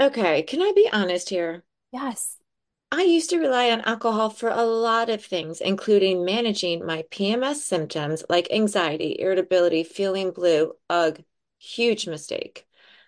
Okay, 0.00 0.42
can 0.42 0.60
I 0.60 0.72
be 0.74 0.88
honest 0.92 1.28
here? 1.30 1.64
Yes. 1.92 2.38
I 2.92 3.02
used 3.02 3.30
to 3.30 3.38
rely 3.38 3.70
on 3.70 3.80
alcohol 3.82 4.30
for 4.30 4.48
a 4.48 4.62
lot 4.64 5.10
of 5.10 5.24
things, 5.24 5.60
including 5.60 6.24
managing 6.24 6.84
my 6.86 7.04
PMS 7.10 7.64
symptoms 7.64 8.24
like 8.28 8.50
anxiety, 8.52 9.16
irritability, 9.18 9.82
feeling 9.84 10.30
blue. 10.30 10.74
Ugh, 10.90 11.22
huge 11.58 12.06
mistake. 12.06 12.66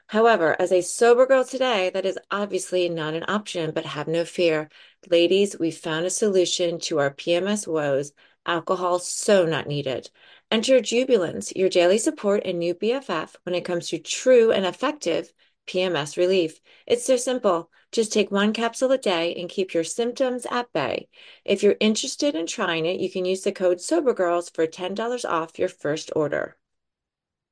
However, 0.08 0.56
as 0.60 0.72
a 0.72 0.82
sober 0.82 1.26
girl 1.26 1.44
today, 1.44 1.90
that 1.90 2.06
is 2.06 2.18
obviously 2.30 2.88
not 2.88 3.14
an 3.14 3.24
option, 3.28 3.72
but 3.72 3.84
have 3.86 4.08
no 4.08 4.24
fear. 4.24 4.68
Ladies, 5.08 5.58
we 5.58 5.70
found 5.70 6.06
a 6.06 6.10
solution 6.10 6.78
to 6.80 6.98
our 6.98 7.12
PMS 7.12 7.66
woes. 7.66 8.12
Alcohol 8.44 8.98
so 9.00 9.46
not 9.46 9.66
needed. 9.66 10.10
Enter 10.50 10.80
Jubilance, 10.80 11.52
your 11.56 11.68
daily 11.68 11.98
support 11.98 12.42
and 12.44 12.58
new 12.58 12.74
BFF 12.74 13.36
when 13.44 13.54
it 13.54 13.64
comes 13.64 13.88
to 13.88 13.98
true 13.98 14.52
and 14.52 14.64
effective 14.64 15.32
PMS 15.66 16.16
relief. 16.16 16.60
It's 16.86 17.04
so 17.04 17.16
simple. 17.16 17.70
Just 17.92 18.12
take 18.12 18.30
one 18.30 18.52
capsule 18.52 18.92
a 18.92 18.98
day 18.98 19.34
and 19.34 19.48
keep 19.48 19.72
your 19.72 19.84
symptoms 19.84 20.46
at 20.50 20.72
bay. 20.72 21.08
If 21.44 21.62
you're 21.62 21.76
interested 21.80 22.34
in 22.34 22.46
trying 22.46 22.86
it, 22.86 23.00
you 23.00 23.10
can 23.10 23.24
use 23.24 23.42
the 23.42 23.52
code 23.52 23.80
SOBERGIRLS 23.80 24.50
for 24.54 24.66
$10 24.66 25.24
off 25.24 25.58
your 25.58 25.68
first 25.68 26.10
order. 26.16 26.56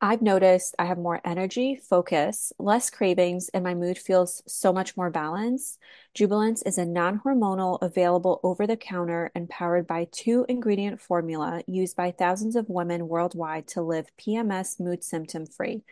I've 0.01 0.21
noticed 0.21 0.75
I 0.79 0.85
have 0.85 0.99
more 0.99 1.21
energy, 1.25 1.77
focus, 1.77 2.53
less 2.59 2.91
cravings, 2.91 3.49
and 3.55 3.65
my 3.65 3.75
mood 3.75 3.97
feels 3.97 4.43
so 4.47 4.71
much 4.71 4.99
more 4.99 5.09
balanced. 5.09 5.79
Jubilance 6.13 6.61
is 6.61 6.77
a 6.77 6.85
non-hormonal, 6.85 7.79
available 7.81 8.39
over 8.43 8.67
the 8.67 8.77
counter 8.77 9.31
and 9.35 9.49
powered 9.49 9.87
by 9.87 10.09
two 10.13 10.45
ingredient 10.47 11.01
formula 11.01 11.63
used 11.67 11.97
by 11.97 12.11
thousands 12.11 12.55
of 12.55 12.69
women 12.69 13.09
worldwide 13.09 13.67
to 13.69 13.81
live 13.81 14.11
PMS 14.19 14.79
mood 14.79 15.03
symptom 15.03 15.47
free. 15.47 15.85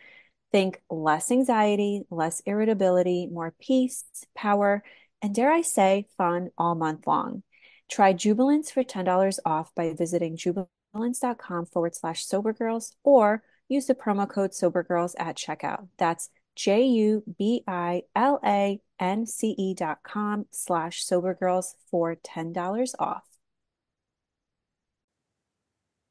Think 0.53 0.79
less 0.89 1.31
anxiety, 1.31 2.03
less 2.11 2.41
irritability, 2.45 3.27
more 3.27 3.53
peace, 3.59 4.05
power, 4.35 4.83
and 5.19 5.33
dare 5.33 5.51
I 5.51 5.61
say, 5.61 6.07
fun 6.15 6.51
all 6.59 6.75
month 6.75 7.07
long. 7.07 7.41
Try 7.89 8.13
Jubilance 8.13 8.69
for 8.69 8.83
$10 8.83 9.39
off 9.45 9.73
by 9.75 9.93
visiting 9.93 10.37
jubilance.com 10.37 11.65
forward 11.65 11.95
slash 11.95 12.25
sobergirls 12.25 12.93
or 13.03 13.41
use 13.67 13.87
the 13.87 13.95
promo 13.95 14.29
code 14.29 14.51
sobergirls 14.51 15.15
at 15.17 15.37
checkout. 15.37 15.87
That's 15.97 16.29
J 16.55 16.83
U 16.83 17.23
B 17.39 17.63
I 17.67 18.03
L 18.15 18.39
A 18.45 18.79
N 18.99 19.25
C 19.25 19.55
E 19.57 19.73
dot 19.73 20.03
com 20.03 20.45
slash 20.51 21.03
sobergirls 21.03 21.73
for 21.89 22.15
$10 22.15 22.93
off. 22.99 23.32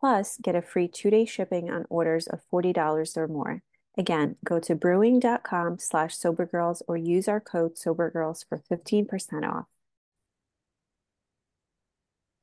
Plus, 0.00 0.38
get 0.40 0.56
a 0.56 0.62
free 0.62 0.88
two-day 0.88 1.26
shipping 1.26 1.70
on 1.70 1.84
orders 1.90 2.26
of 2.26 2.40
$40 2.50 3.16
or 3.18 3.28
more. 3.28 3.62
Again, 3.98 4.36
go 4.42 4.58
to 4.58 4.74
brewing.com 4.74 5.78
slash 5.78 6.16
sobergirls 6.16 6.80
or 6.88 6.96
use 6.96 7.28
our 7.28 7.40
code 7.40 7.76
sobergirls 7.76 8.46
for 8.48 8.62
15% 8.70 9.46
off. 9.46 9.66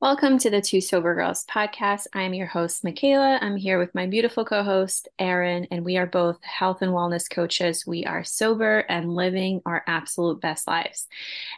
Welcome 0.00 0.38
to 0.38 0.50
the 0.50 0.60
Two 0.60 0.80
Sober 0.80 1.16
Girls 1.16 1.44
podcast. 1.50 2.06
I'm 2.14 2.32
your 2.32 2.46
host, 2.46 2.84
Michaela. 2.84 3.40
I'm 3.42 3.56
here 3.56 3.80
with 3.80 3.92
my 3.96 4.06
beautiful 4.06 4.44
co 4.44 4.62
host, 4.62 5.08
Erinn, 5.20 5.66
and 5.72 5.84
we 5.84 5.96
are 5.96 6.06
both 6.06 6.38
health 6.44 6.82
and 6.82 6.92
wellness 6.92 7.28
coaches. 7.28 7.84
We 7.84 8.04
are 8.04 8.22
sober 8.22 8.84
and 8.88 9.12
living 9.12 9.60
our 9.66 9.82
absolute 9.88 10.40
best 10.40 10.68
lives. 10.68 11.08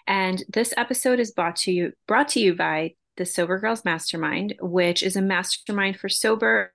And 0.07 0.43
this 0.49 0.73
episode 0.79 1.21
is 1.21 1.33
brought 1.33 1.57
to 1.57 1.73
you, 1.73 1.93
brought 2.09 2.29
to 2.31 2.41
you 2.41 2.55
by 2.55 2.95
the 3.21 3.27
Sober 3.27 3.59
Girls 3.59 3.85
Mastermind, 3.85 4.55
which 4.63 5.03
is 5.03 5.15
a 5.15 5.21
mastermind 5.21 6.01
for 6.01 6.09
sober 6.09 6.73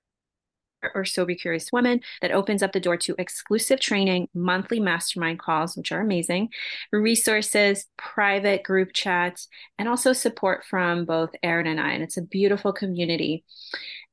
or 0.94 1.04
sober 1.04 1.34
curious 1.34 1.72
women 1.74 2.02
that 2.22 2.32
opens 2.32 2.62
up 2.62 2.72
the 2.72 2.80
door 2.80 2.98
to 2.98 3.16
exclusive 3.18 3.80
training, 3.80 4.28
monthly 4.36 4.80
mastermind 4.80 5.40
calls, 5.40 5.76
which 5.76 5.92
are 5.92 6.02
amazing, 6.02 6.50
resources, 6.92 7.88
private 7.98 8.62
group 8.62 8.94
chats, 8.94 9.48
and 9.80 9.90
also 9.90 10.14
support 10.14 10.64
from 10.64 11.06
both 11.06 11.32
Erinn 11.44 11.66
and 11.66 11.80
I. 11.80 11.94
And 11.94 12.04
it's 12.04 12.18
a 12.18 12.22
beautiful 12.22 12.72
community. 12.72 13.44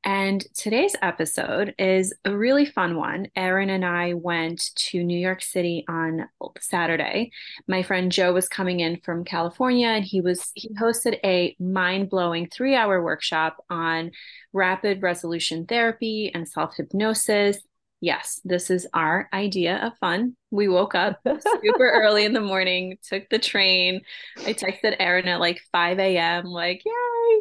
And 0.05 0.45
today's 0.57 0.97
episode 1.01 1.77
is 1.79 2.13
a 2.25 2.37
really 2.37 2.67
fun 2.67 2.97
one. 2.97 3.29
Erinn 3.37 3.71
and 3.71 3.85
I 3.85 4.15
went 4.15 4.75
to 4.75 5.05
New 5.05 5.19
York 5.19 5.43
City 5.43 5.85
on 5.89 6.29
Saturday. 6.59 7.31
My 7.69 7.85
friend 7.85 8.11
Joe 8.11 8.33
was 8.33 8.49
coming 8.49 8.81
in 8.81 8.99
from 9.05 9.25
California 9.25 9.87
and 9.87 10.05
he 10.05 10.21
was 10.21 10.51
he 10.55 10.71
hosted 10.75 11.21
a 11.25 11.55
mind-blowing 11.61 12.49
3-hour 12.49 13.01
workshop 13.01 13.65
on 13.71 14.11
rapid 14.53 15.03
resolution 15.03 15.67
therapy 15.67 16.33
and 16.35 16.49
self-hypnosis. 16.49 17.59
Yes, 18.01 18.41
this 18.45 18.71
is 18.71 18.89
our 18.93 19.29
idea 19.33 19.77
of 19.77 19.97
fun. 19.99 20.37
We 20.51 20.67
woke 20.67 20.97
up 20.97 21.21
super 21.63 21.91
early 22.03 22.25
in 22.25 22.33
the 22.33 22.41
morning, 22.41 22.99
took 23.09 23.29
the 23.29 23.39
train. 23.39 24.01
I 24.39 24.53
texted 24.53 24.99
Erinn 24.99 25.27
at 25.27 25.39
like 25.39 25.63
5 25.71 26.01
a.m., 26.01 26.47
like, 26.47 26.83
yay. 26.85 27.41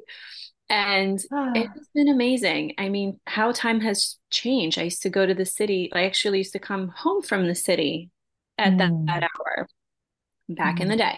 And 0.72 1.20
it's 1.54 1.90
been 1.94 2.08
amazing. 2.10 2.76
I 2.80 2.90
mean, 2.90 3.20
how 3.28 3.52
time 3.52 3.82
has 3.82 4.18
changed. 4.32 4.80
I 4.80 4.84
used 4.84 5.04
to 5.04 5.10
go 5.10 5.26
to 5.26 5.34
the 5.36 5.46
city. 5.46 5.92
I 5.94 6.06
actually 6.06 6.40
used 6.40 6.54
to 6.54 6.60
come 6.60 6.90
home 6.90 7.22
from 7.22 7.48
the 7.48 7.56
city 7.56 8.10
at 8.58 8.78
that, 8.80 8.92
Mm. 8.92 9.06
that 9.08 9.24
hour 9.24 9.68
back 10.50 10.80
in 10.82 10.88
Mm. 10.88 10.92
the 10.92 10.98
day. 10.98 11.18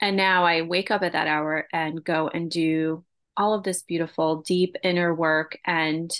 And 0.00 0.16
now 0.16 0.44
I 0.44 0.62
wake 0.62 0.90
up 0.90 1.02
at 1.02 1.12
that 1.12 1.28
hour 1.28 1.68
and 1.72 2.02
go 2.02 2.28
and 2.28 2.50
do 2.50 3.04
all 3.36 3.54
of 3.54 3.64
this 3.64 3.82
beautiful, 3.82 4.42
deep 4.42 4.76
inner 4.82 5.14
work. 5.14 5.58
And 5.66 6.10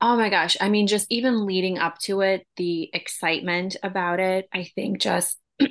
oh 0.00 0.16
my 0.16 0.30
gosh, 0.30 0.56
I 0.60 0.68
mean, 0.70 0.86
just 0.86 1.06
even 1.10 1.46
leading 1.46 1.78
up 1.78 1.98
to 2.00 2.22
it, 2.22 2.46
the 2.56 2.90
excitement 2.94 3.76
about 3.82 4.20
it, 4.20 4.48
I 4.52 4.64
think 4.74 5.00
just 5.00 5.38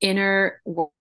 inner 0.00 0.60
wo- 0.64 0.92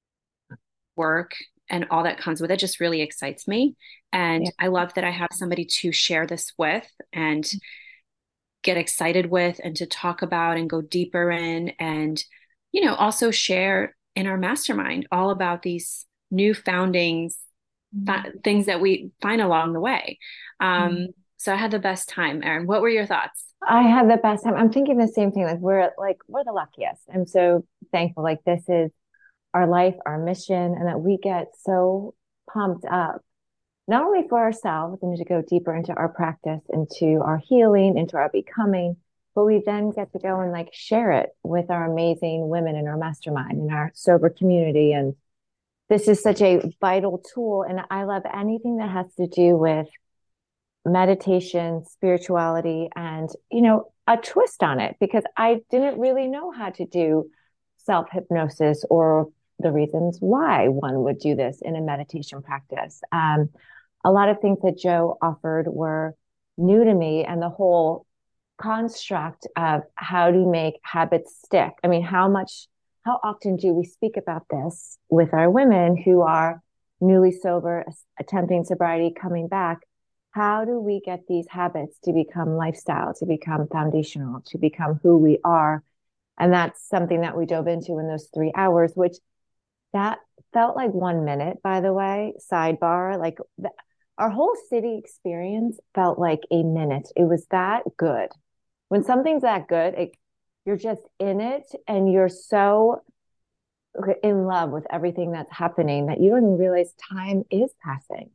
work 0.96 1.36
and 1.70 1.86
all 1.92 2.04
that 2.04 2.20
comes 2.20 2.42
with 2.42 2.52
it 2.52 2.58
just 2.60 2.80
really 2.80 3.02
excites 3.02 3.48
me. 3.48 3.76
And 4.12 4.46
Yeah. 4.46 4.52
I 4.60 4.68
love 4.68 4.94
that 4.96 5.04
I 5.04 5.12
have 5.12 5.30
somebody 5.34 5.66
to 5.66 5.92
share 5.92 6.26
this 6.26 6.54
with 6.58 6.90
and 7.14 7.50
get 8.64 8.78
excited 8.78 9.28
with 9.28 9.60
and 9.64 9.76
to 9.78 9.86
talk 9.86 10.22
about 10.22 10.58
and 10.58 10.70
go 10.70 10.82
deeper 10.82 11.32
in 11.32 11.70
and, 11.80 12.22
you 12.72 12.84
know, 12.84 12.96
also 12.96 13.32
share 13.32 13.96
in 14.16 14.28
our 14.28 14.38
mastermind 14.38 15.08
all 15.12 15.30
about 15.30 15.62
these 15.62 16.06
new 16.30 16.54
foundings, 16.54 17.38
fi- 18.06 18.32
things 18.44 18.66
that 18.66 18.82
we 18.82 19.12
find 19.22 19.42
along 19.42 19.74
the 19.74 19.80
way. 19.80 20.20
Um, 20.60 20.92
Mm. 20.96 21.06
so 21.38 21.54
I 21.54 21.56
had 21.56 21.72
the 21.72 21.80
best 21.80 22.10
time. 22.10 22.42
Erinn, 22.42 22.66
what 22.66 22.82
were 22.82 22.90
your 22.90 23.06
thoughts? 23.06 23.46
I 23.66 23.84
had 23.84 24.10
the 24.10 24.18
best 24.18 24.44
time. 24.44 24.56
I'm 24.56 24.72
thinking 24.72 24.98
the 24.98 25.08
same 25.08 25.32
thing. 25.32 25.44
Like 25.44 25.60
we're 25.60 25.92
like 25.98 26.18
we're 26.28 26.44
the 26.44 26.52
luckiest. 26.52 27.02
I'm 27.14 27.26
so 27.26 27.66
thankful. 27.92 28.24
Like 28.24 28.44
this 28.46 28.64
is 28.68 28.92
our 29.54 29.68
life, 29.68 29.96
our 30.06 30.18
mission, 30.18 30.56
and 30.56 30.88
that 30.88 31.02
we 31.02 31.18
get 31.18 31.54
so 31.64 32.14
pumped 32.52 32.86
up, 32.86 33.22
not 33.88 34.04
only 34.04 34.28
for 34.28 34.40
ourselves 34.40 35.02
and 35.02 35.18
to 35.18 35.26
go 35.26 35.42
deeper 35.42 35.76
into 35.76 35.94
our 35.94 36.10
practice, 36.10 36.62
into 36.70 37.22
our 37.24 37.38
healing, 37.38 37.98
into 37.98 38.18
our 38.18 38.30
becoming, 38.30 38.98
but 39.36 39.46
we 39.46 39.62
then 39.66 39.92
get 39.92 40.12
to 40.14 40.20
go 40.20 40.40
and 40.42 40.52
like 40.52 40.74
share 40.74 41.12
it 41.14 41.30
with 41.44 41.70
our 41.70 41.92
amazing 41.92 42.50
women 42.50 42.76
in 42.76 42.88
our 42.88 42.98
mastermind, 42.98 43.60
in 43.60 43.72
our 43.72 43.92
sober 43.94 44.30
community. 44.30 44.92
And 44.92 45.16
this 45.88 46.08
is 46.08 46.22
such 46.22 46.42
a 46.42 46.62
vital 46.82 47.24
tool. 47.34 47.64
And 47.64 47.82
I 47.90 48.04
love 48.04 48.24
anything 48.32 48.78
that 48.78 48.90
has 48.90 49.14
to 49.16 49.28
do 49.28 49.56
with 49.56 49.88
meditation, 50.86 51.84
spirituality, 51.86 52.90
and, 52.96 53.30
you 53.52 53.62
know, 53.62 53.92
a 54.08 54.18
twist 54.18 54.64
on 54.64 54.80
it 54.80 54.98
because 55.00 55.24
I 55.38 55.62
didn't 55.70 56.00
really 56.00 56.28
know 56.28 56.52
how 56.52 56.72
to 56.72 56.86
do 56.86 57.30
self 57.78 58.08
hypnosis 58.12 58.84
or 58.90 59.30
the 59.60 59.72
reasons 59.72 60.18
why 60.20 60.68
one 60.68 61.04
would 61.04 61.20
do 61.20 61.36
this 61.36 61.62
in 61.62 61.76
a 61.76 61.82
meditation 61.82 62.42
practice. 62.42 63.02
Um, 63.12 63.50
a 64.04 64.12
lot 64.12 64.30
of 64.30 64.40
things 64.40 64.60
that 64.64 64.78
Joe 64.78 65.18
offered 65.22 65.68
were 65.68 66.16
new 66.58 66.84
to 66.84 66.94
me, 66.94 67.26
and 67.26 67.42
the 67.42 67.50
whole 67.50 68.06
construct 68.58 69.48
of 69.56 69.82
how 69.96 70.32
to 70.32 70.50
make 70.50 70.80
habits 70.84 71.38
stick. 71.44 71.72
I 71.84 71.88
mean, 71.88 72.04
how 72.04 72.28
much, 72.28 72.68
how 73.06 73.20
often 73.24 73.56
do 73.56 73.74
we 73.74 73.86
speak 73.86 74.18
about 74.18 74.44
this 74.50 74.98
with 75.10 75.34
our 75.34 75.50
women 75.50 75.98
who 75.98 76.22
are 76.22 76.62
newly 77.02 77.32
sober, 77.32 77.86
attempting 78.20 78.64
sobriety, 78.66 79.14
coming 79.14 79.48
back? 79.48 79.80
How 80.32 80.64
do 80.64 80.80
we 80.80 81.02
get 81.04 81.22
these 81.28 81.48
habits 81.50 81.98
to 82.04 82.14
become 82.14 82.56
lifestyle, 82.56 83.14
to 83.16 83.26
become 83.26 83.68
foundational, 83.68 84.42
to 84.48 84.58
become 84.58 85.00
who 85.02 85.18
we 85.18 85.40
are? 85.44 85.84
And 86.38 86.54
that's 86.54 86.88
something 86.88 87.22
that 87.22 87.38
we 87.38 87.46
dove 87.46 87.68
into 87.68 87.98
in 88.00 88.08
those 88.08 88.30
three 88.34 88.52
hours, 88.56 88.94
which 88.96 89.16
that 89.94 90.20
felt 90.54 90.76
like 90.76 90.92
one 90.92 91.26
minute, 91.26 91.58
by 91.64 91.82
the 91.82 91.94
way, 91.94 92.34
sidebar. 92.52 93.18
Like 93.18 93.38
the, 93.58 93.70
our 94.18 94.30
whole 94.30 94.56
city 94.70 94.98
experience 94.98 95.80
felt 95.96 96.20
like 96.20 96.42
a 96.52 96.64
minute. 96.64 97.10
It 97.16 97.24
was 97.24 97.46
that 97.52 97.84
good. 97.98 98.30
When 98.90 99.04
something's 99.04 99.44
that 99.44 99.68
good, 99.68 99.94
it, 99.96 100.12
you're 100.66 100.78
just 100.78 101.02
in 101.20 101.42
it 101.42 101.64
and 101.88 102.12
you're 102.12 102.30
so 102.30 103.02
in 104.24 104.46
love 104.46 104.70
with 104.70 104.86
everything 104.92 105.32
that's 105.32 105.52
happening 105.52 106.08
that 106.08 106.20
you 106.20 106.30
don't 106.30 106.44
even 106.44 106.58
realize 106.58 106.94
time 107.12 107.44
is 107.50 107.72
passing. 107.84 108.30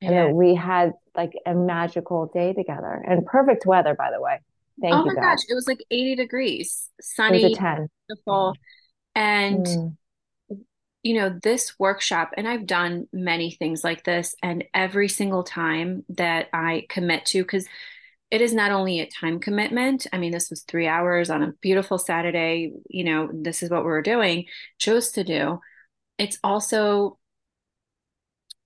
Yeah. 0.00 0.08
And 0.08 0.16
that 0.16 0.34
we 0.34 0.54
had 0.54 0.92
like 1.14 1.32
a 1.46 1.54
magical 1.54 2.30
day 2.32 2.52
together 2.52 3.02
and 3.06 3.24
perfect 3.24 3.64
weather, 3.64 3.94
by 3.94 4.10
the 4.10 4.20
way. 4.20 4.40
Thank 4.80 4.94
oh 4.94 5.04
you. 5.04 5.10
Oh 5.10 5.14
my 5.14 5.20
gosh, 5.22 5.38
it 5.48 5.54
was 5.54 5.66
like 5.66 5.82
80 5.90 6.16
degrees, 6.16 6.90
sunny, 7.00 7.54
10. 7.54 7.88
beautiful. 8.06 8.54
And 9.14 9.64
mm. 9.64 9.96
You 11.06 11.14
know, 11.14 11.38
this 11.40 11.78
workshop, 11.78 12.32
and 12.36 12.48
I've 12.48 12.66
done 12.66 13.06
many 13.12 13.52
things 13.52 13.84
like 13.84 14.02
this, 14.02 14.34
and 14.42 14.64
every 14.74 15.08
single 15.08 15.44
time 15.44 16.04
that 16.08 16.48
I 16.52 16.86
commit 16.88 17.26
to, 17.26 17.42
because 17.44 17.68
it 18.32 18.40
is 18.40 18.52
not 18.52 18.72
only 18.72 18.98
a 18.98 19.08
time 19.08 19.38
commitment. 19.38 20.08
I 20.12 20.18
mean, 20.18 20.32
this 20.32 20.50
was 20.50 20.62
three 20.62 20.88
hours 20.88 21.30
on 21.30 21.44
a 21.44 21.52
beautiful 21.60 21.96
Saturday. 21.96 22.72
You 22.90 23.04
know, 23.04 23.30
this 23.32 23.62
is 23.62 23.70
what 23.70 23.82
we 23.82 23.90
were 23.90 24.02
doing, 24.02 24.46
chose 24.78 25.12
to 25.12 25.22
do. 25.22 25.60
It's 26.18 26.40
also 26.42 27.18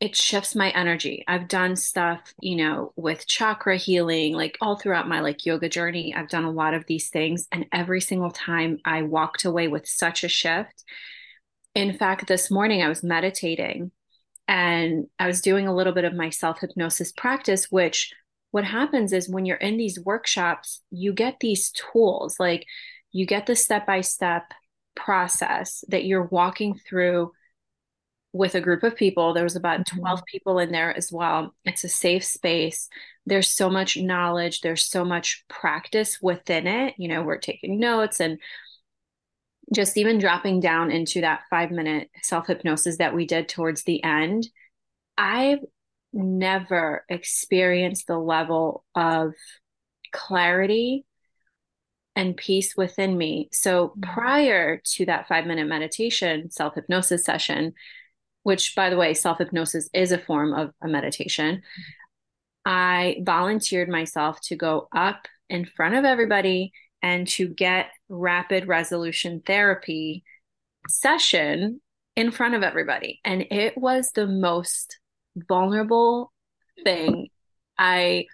it 0.01 0.17
shifts 0.17 0.55
my 0.57 0.71
energy. 0.71 1.25
I've 1.29 1.47
done 1.47 1.77
stuff, 1.77 2.33
you 2.41 2.57
know, 2.57 2.95
with 2.97 3.27
chakra 3.27 3.77
healing, 3.77 4.33
like 4.33 4.57
all 4.63 4.79
throughout 4.79 5.09
my 5.09 5.21
like 5.21 5.45
yoga 5.45 5.69
journey. 5.69 6.15
I've 6.15 6.31
done 6.31 6.45
a 6.45 6.51
lot 6.51 6.73
of 6.73 6.87
these 6.87 7.11
things. 7.11 7.47
And 7.53 7.67
every 7.71 8.01
single 8.01 8.31
time 8.31 8.79
I 8.83 9.03
walked 9.03 9.45
away 9.45 9.69
with 9.69 9.87
such 9.87 10.25
a 10.25 10.29
shift. 10.29 10.85
In 11.75 11.97
fact, 11.97 12.27
this 12.27 12.51
morning 12.51 12.83
I 12.83 12.89
was 12.89 13.03
meditating 13.03 13.93
and 14.49 15.07
I 15.19 15.27
was 15.27 15.41
doing 15.41 15.69
a 15.69 15.75
little 15.75 15.93
bit 15.93 16.05
of 16.05 16.15
my 16.15 16.31
self 16.31 16.61
hypnosis 16.61 17.13
practice, 17.13 17.71
which 17.71 18.13
what 18.51 18.65
happens 18.65 19.13
is 19.13 19.29
when 19.29 19.47
you're 19.47 19.57
in 19.57 19.77
these 19.77 20.01
workshops, 20.01 20.83
you 20.91 21.13
get 21.13 21.37
these 21.41 21.71
tools, 21.71 22.41
like 22.41 22.67
you 23.13 23.27
get 23.27 23.47
the 23.47 23.55
step 23.55 23.87
by 23.87 24.01
step 24.01 24.53
process 24.97 25.85
that 25.89 26.05
you're 26.05 26.25
walking 26.25 26.75
through 26.75 27.31
with 28.33 28.55
a 28.55 28.61
group 28.61 28.83
of 28.83 28.97
people. 28.97 29.35
There 29.35 29.45
was 29.45 29.57
about 29.57 29.81
mm-hmm. 29.81 30.01
12 30.01 30.23
people 30.27 30.59
in 30.59 30.73
there 30.73 30.97
as 30.97 31.13
well. 31.13 31.55
It's 31.65 31.85
a 31.85 31.89
safe 31.89 32.25
space. 32.25 32.89
There's 33.27 33.51
so 33.51 33.71
much 33.71 33.97
knowledge, 33.97 34.61
there's 34.61 34.85
so 34.85 35.05
much 35.05 35.45
practice 35.49 36.19
within 36.21 36.67
it. 36.67 36.95
You 36.99 37.09
know, 37.09 37.23
we're 37.23 37.39
taking 37.39 37.79
notes 37.79 38.21
and 38.21 38.39
just 39.75 39.97
even 39.97 40.19
dropping 40.19 40.61
down 40.61 40.91
into 40.91 41.21
that 41.21 41.43
five 41.49 41.71
minute 41.71 42.11
self 42.23 42.47
hypnosis 42.47 42.99
that 42.99 43.15
we 43.15 43.27
did 43.27 43.49
towards 43.49 43.85
the 43.85 44.03
end. 44.03 44.49
I've 45.17 45.61
never 46.13 47.05
experienced 47.09 48.07
the 48.07 48.19
level 48.19 48.85
of 48.95 49.35
clarity 50.13 51.05
and 52.17 52.37
peace 52.37 52.77
within 52.77 53.17
me. 53.17 53.49
So 53.53 53.89
mm-hmm. 53.89 54.13
prior 54.13 54.83
to 54.95 55.07
that 55.07 55.29
five 55.29 55.47
minute 55.47 55.69
meditation, 55.69 56.51
self 56.51 56.75
hypnosis 56.75 57.25
session, 57.25 57.75
which 58.43 58.75
by 58.75 58.91
the 58.91 58.97
way, 58.97 59.15
self 59.15 59.39
hypnosis 59.39 59.89
is 59.95 60.13
a 60.13 60.19
form 60.19 60.53
of 60.53 60.73
a 60.83 60.89
meditation, 60.89 61.63
I 62.65 63.19
volunteered 63.23 63.89
myself 63.89 64.41
to 64.43 64.57
go 64.57 64.89
up 64.95 65.27
in 65.49 65.65
front 65.65 65.95
of 65.95 66.05
everybody 66.05 66.73
and 67.03 67.27
to 67.29 67.49
get 67.49 67.91
rapid 68.09 68.69
resolution 68.69 69.43
therapy 69.45 70.25
session 70.89 71.81
in 72.17 72.31
front 72.31 72.55
of 72.55 72.63
everybody. 72.63 73.21
And 73.25 73.43
it 73.51 73.77
was 73.77 74.13
the 74.13 74.27
most 74.27 74.99
vulnerable 75.37 76.33
thing. 76.85 77.29
I, 77.79 78.27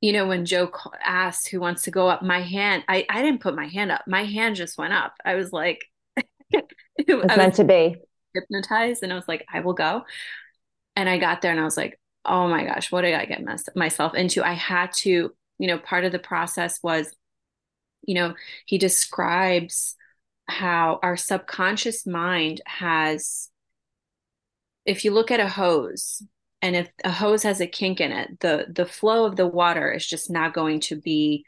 you 0.00 0.12
know, 0.12 0.26
when 0.26 0.44
Joe 0.44 0.70
asked 1.04 1.48
who 1.48 1.60
wants 1.60 1.82
to 1.82 1.90
go 1.90 2.08
up, 2.08 2.22
my 2.22 2.40
hand, 2.40 2.84
I, 2.88 3.06
I 3.08 3.22
didn't 3.22 3.40
put 3.40 3.54
my 3.54 3.68
hand 3.68 3.92
up. 3.92 4.02
My 4.06 4.24
hand 4.24 4.56
just 4.56 4.78
went 4.78 4.92
up. 4.92 5.14
I 5.24 5.34
was 5.34 5.52
like, 5.52 5.84
it's 6.50 6.72
was 7.08 7.36
meant 7.36 7.54
to 7.54 7.64
be 7.64 7.96
hypnotized. 8.34 9.02
And 9.02 9.12
I 9.12 9.16
was 9.16 9.28
like, 9.28 9.44
I 9.52 9.60
will 9.60 9.74
go. 9.74 10.02
And 10.96 11.08
I 11.08 11.18
got 11.18 11.42
there 11.42 11.52
and 11.52 11.60
I 11.60 11.64
was 11.64 11.76
like, 11.76 11.98
oh 12.24 12.48
my 12.48 12.64
gosh, 12.64 12.90
what 12.90 13.02
did 13.02 13.14
I 13.14 13.24
get 13.24 13.42
mess- 13.42 13.68
myself 13.74 14.14
into? 14.14 14.44
I 14.44 14.52
had 14.52 14.92
to, 14.98 15.32
you 15.58 15.66
know, 15.66 15.78
part 15.78 16.04
of 16.04 16.12
the 16.12 16.18
process 16.18 16.80
was, 16.82 17.14
you 18.02 18.14
know, 18.14 18.34
he 18.66 18.78
describes 18.78 19.96
how 20.48 20.98
our 21.02 21.16
subconscious 21.16 22.06
mind 22.06 22.60
has 22.66 23.50
if 24.86 25.04
you 25.04 25.10
look 25.10 25.30
at 25.30 25.40
a 25.40 25.48
hose 25.48 26.22
and 26.62 26.74
if 26.74 26.90
a 27.04 27.10
hose 27.10 27.42
has 27.42 27.60
a 27.60 27.66
kink 27.66 28.00
in 28.00 28.10
it 28.10 28.40
the 28.40 28.66
the 28.70 28.86
flow 28.86 29.26
of 29.26 29.36
the 29.36 29.46
water 29.46 29.92
is 29.92 30.06
just 30.06 30.30
not 30.30 30.54
going 30.54 30.80
to 30.80 30.96
be 30.96 31.44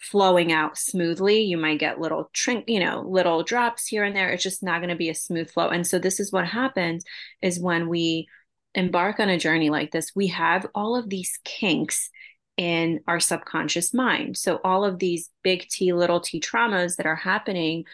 flowing 0.00 0.52
out 0.52 0.78
smoothly. 0.78 1.40
You 1.40 1.56
might 1.56 1.80
get 1.80 2.00
little 2.00 2.30
trink 2.32 2.68
you 2.68 2.80
know 2.80 3.04
little 3.06 3.42
drops 3.42 3.86
here 3.86 4.04
and 4.04 4.14
there. 4.14 4.30
It's 4.30 4.42
just 4.42 4.62
not 4.62 4.78
going 4.78 4.90
to 4.90 4.96
be 4.96 5.10
a 5.10 5.14
smooth 5.14 5.50
flow. 5.50 5.68
And 5.68 5.86
so 5.86 5.98
this 5.98 6.20
is 6.20 6.32
what 6.32 6.46
happens 6.46 7.04
is 7.42 7.60
when 7.60 7.88
we 7.88 8.28
embark 8.74 9.18
on 9.18 9.28
a 9.28 9.38
journey 9.38 9.70
like 9.70 9.90
this 9.90 10.12
we 10.14 10.28
have 10.28 10.66
all 10.74 10.94
of 10.94 11.08
these 11.08 11.38
kinks 11.44 12.10
in 12.58 13.00
our 13.06 13.20
subconscious 13.20 13.94
mind. 13.94 14.36
So 14.36 14.60
all 14.64 14.84
of 14.84 14.98
these 14.98 15.30
big 15.42 15.66
t 15.68 15.92
little 15.92 16.20
t 16.20 16.40
traumas 16.40 16.96
that 16.96 17.06
are 17.06 17.16
happening 17.16 17.84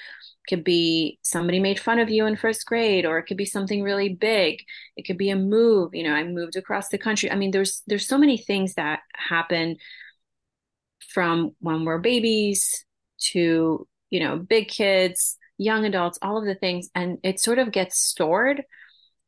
could 0.48 0.64
be 0.64 1.18
somebody 1.22 1.60
made 1.60 1.78
fun 1.78 1.98
of 1.98 2.10
you 2.10 2.26
in 2.26 2.36
first 2.36 2.66
grade 2.66 3.06
or 3.06 3.18
it 3.18 3.24
could 3.24 3.36
be 3.36 3.44
something 3.44 3.82
really 3.82 4.08
big. 4.08 4.64
It 4.96 5.02
could 5.02 5.18
be 5.18 5.30
a 5.30 5.36
move 5.36 5.94
you 5.94 6.02
know 6.02 6.14
i 6.14 6.24
moved 6.24 6.56
across 6.56 6.88
the 6.88 6.98
country. 6.98 7.30
I 7.30 7.36
mean 7.36 7.50
there's 7.52 7.82
there's 7.86 8.08
so 8.08 8.18
many 8.18 8.38
things 8.38 8.74
that 8.74 9.00
happen 9.14 9.76
from 11.08 11.54
when 11.60 11.84
we're 11.84 11.98
babies 11.98 12.84
to 13.32 13.86
you 14.10 14.20
know 14.20 14.38
big 14.38 14.68
kids 14.68 15.36
young 15.58 15.84
adults 15.84 16.18
all 16.22 16.38
of 16.38 16.44
the 16.46 16.54
things. 16.54 16.90
And 16.94 17.18
it 17.22 17.40
sort 17.40 17.58
of 17.58 17.70
gets 17.70 17.98
stored 17.98 18.64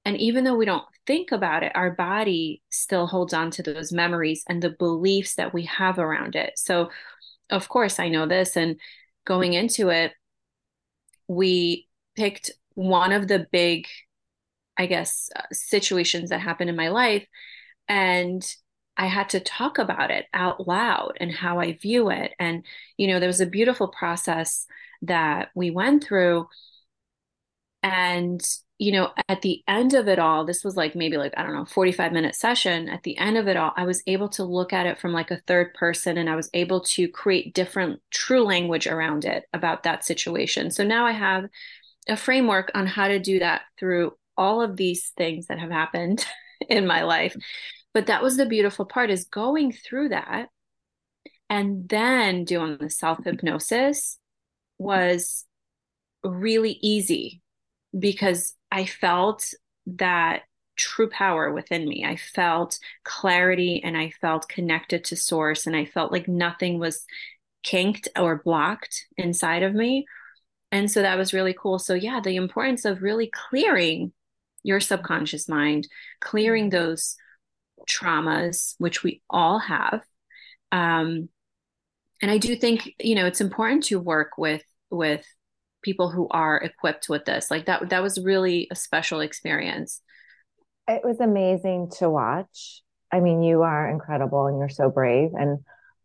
and 0.06 0.16
even 0.18 0.44
though 0.44 0.56
we 0.56 0.64
don't 0.64 0.86
think 1.06 1.32
about 1.32 1.62
it 1.62 1.72
our 1.74 1.90
body 1.90 2.62
still 2.70 3.06
holds 3.06 3.34
on 3.34 3.50
to 3.50 3.62
those 3.62 3.92
memories 3.92 4.42
and 4.48 4.62
the 4.62 4.70
beliefs 4.70 5.34
that 5.34 5.52
we 5.52 5.64
have 5.64 5.98
around 5.98 6.34
it 6.34 6.52
so 6.56 6.88
of 7.50 7.68
course 7.68 8.00
i 8.00 8.08
know 8.08 8.26
this 8.26 8.56
and 8.56 8.80
going 9.26 9.52
into 9.52 9.90
it 9.90 10.12
we 11.28 11.86
picked 12.16 12.50
one 12.74 13.12
of 13.12 13.28
the 13.28 13.46
big, 13.50 13.86
I 14.78 14.86
guess, 14.86 15.30
uh, 15.34 15.42
situations 15.52 16.30
that 16.30 16.40
happened 16.40 16.70
in 16.70 16.76
my 16.76 16.88
life. 16.88 17.26
And 17.88 18.42
I 18.96 19.06
had 19.06 19.30
to 19.30 19.40
talk 19.40 19.78
about 19.78 20.10
it 20.10 20.26
out 20.32 20.66
loud 20.66 21.12
and 21.20 21.32
how 21.32 21.60
I 21.60 21.72
view 21.74 22.10
it. 22.10 22.32
And, 22.38 22.64
you 22.96 23.08
know, 23.08 23.20
there 23.20 23.28
was 23.28 23.40
a 23.40 23.46
beautiful 23.46 23.88
process 23.88 24.66
that 25.02 25.48
we 25.54 25.70
went 25.70 26.04
through. 26.04 26.48
And 27.82 28.42
you 28.78 28.92
know, 28.92 29.10
at 29.28 29.40
the 29.40 29.62
end 29.66 29.94
of 29.94 30.06
it 30.06 30.18
all, 30.18 30.44
this 30.44 30.62
was 30.62 30.76
like 30.76 30.94
maybe 30.94 31.16
like, 31.16 31.32
I 31.36 31.42
don't 31.42 31.54
know, 31.54 31.64
45 31.64 32.12
minute 32.12 32.34
session. 32.34 32.88
At 32.88 33.02
the 33.04 33.16
end 33.16 33.38
of 33.38 33.48
it 33.48 33.56
all, 33.56 33.72
I 33.76 33.84
was 33.84 34.02
able 34.06 34.28
to 34.30 34.44
look 34.44 34.72
at 34.72 34.86
it 34.86 34.98
from 34.98 35.12
like 35.12 35.30
a 35.30 35.40
third 35.46 35.72
person 35.74 36.18
and 36.18 36.28
I 36.28 36.36
was 36.36 36.50
able 36.52 36.82
to 36.82 37.08
create 37.08 37.54
different 37.54 38.00
true 38.10 38.44
language 38.44 38.86
around 38.86 39.24
it 39.24 39.44
about 39.54 39.84
that 39.84 40.04
situation. 40.04 40.70
So 40.70 40.84
now 40.84 41.06
I 41.06 41.12
have 41.12 41.46
a 42.06 42.16
framework 42.16 42.70
on 42.74 42.86
how 42.86 43.08
to 43.08 43.18
do 43.18 43.38
that 43.38 43.62
through 43.78 44.12
all 44.36 44.60
of 44.60 44.76
these 44.76 45.12
things 45.16 45.46
that 45.46 45.58
have 45.58 45.70
happened 45.70 46.26
in 46.68 46.86
my 46.86 47.02
life. 47.02 47.34
But 47.94 48.06
that 48.06 48.22
was 48.22 48.36
the 48.36 48.46
beautiful 48.46 48.84
part 48.84 49.10
is 49.10 49.24
going 49.24 49.72
through 49.72 50.10
that 50.10 50.48
and 51.48 51.88
then 51.88 52.44
doing 52.44 52.76
the 52.78 52.90
self 52.90 53.24
hypnosis 53.24 54.18
was 54.78 55.46
really 56.22 56.78
easy 56.82 57.40
because 57.98 58.54
I 58.70 58.86
felt 58.86 59.52
that 59.86 60.42
true 60.76 61.08
power 61.08 61.52
within 61.52 61.88
me. 61.88 62.04
I 62.04 62.16
felt 62.16 62.78
clarity 63.04 63.82
and 63.82 63.96
I 63.96 64.10
felt 64.20 64.48
connected 64.48 65.04
to 65.04 65.16
source 65.16 65.66
and 65.66 65.74
I 65.74 65.86
felt 65.86 66.12
like 66.12 66.28
nothing 66.28 66.78
was 66.78 67.04
kinked 67.62 68.08
or 68.16 68.42
blocked 68.44 69.06
inside 69.16 69.62
of 69.62 69.74
me. 69.74 70.06
And 70.70 70.90
so 70.90 71.02
that 71.02 71.18
was 71.18 71.32
really 71.32 71.54
cool. 71.58 71.78
So, 71.78 71.94
yeah, 71.94 72.20
the 72.20 72.36
importance 72.36 72.84
of 72.84 73.02
really 73.02 73.30
clearing 73.32 74.12
your 74.62 74.80
subconscious 74.80 75.48
mind, 75.48 75.88
clearing 76.20 76.70
those 76.70 77.16
traumas, 77.88 78.74
which 78.78 79.02
we 79.02 79.22
all 79.30 79.58
have. 79.60 80.02
Um, 80.72 81.28
and 82.20 82.30
I 82.30 82.38
do 82.38 82.56
think, 82.56 82.94
you 82.98 83.14
know, 83.14 83.26
it's 83.26 83.40
important 83.40 83.84
to 83.84 84.00
work 84.00 84.32
with 84.38 84.62
with 84.90 85.24
people 85.86 86.10
who 86.10 86.28
are 86.30 86.58
equipped 86.58 87.08
with 87.08 87.24
this. 87.24 87.50
Like 87.50 87.64
that 87.66 87.88
that 87.88 88.02
was 88.02 88.22
really 88.22 88.68
a 88.70 88.74
special 88.74 89.20
experience. 89.20 90.02
It 90.86 91.02
was 91.02 91.20
amazing 91.20 91.90
to 91.98 92.10
watch. 92.10 92.82
I 93.10 93.20
mean, 93.20 93.42
you 93.42 93.62
are 93.62 93.88
incredible 93.88 94.46
and 94.46 94.58
you're 94.58 94.68
so 94.68 94.90
brave 94.90 95.30
and 95.32 95.60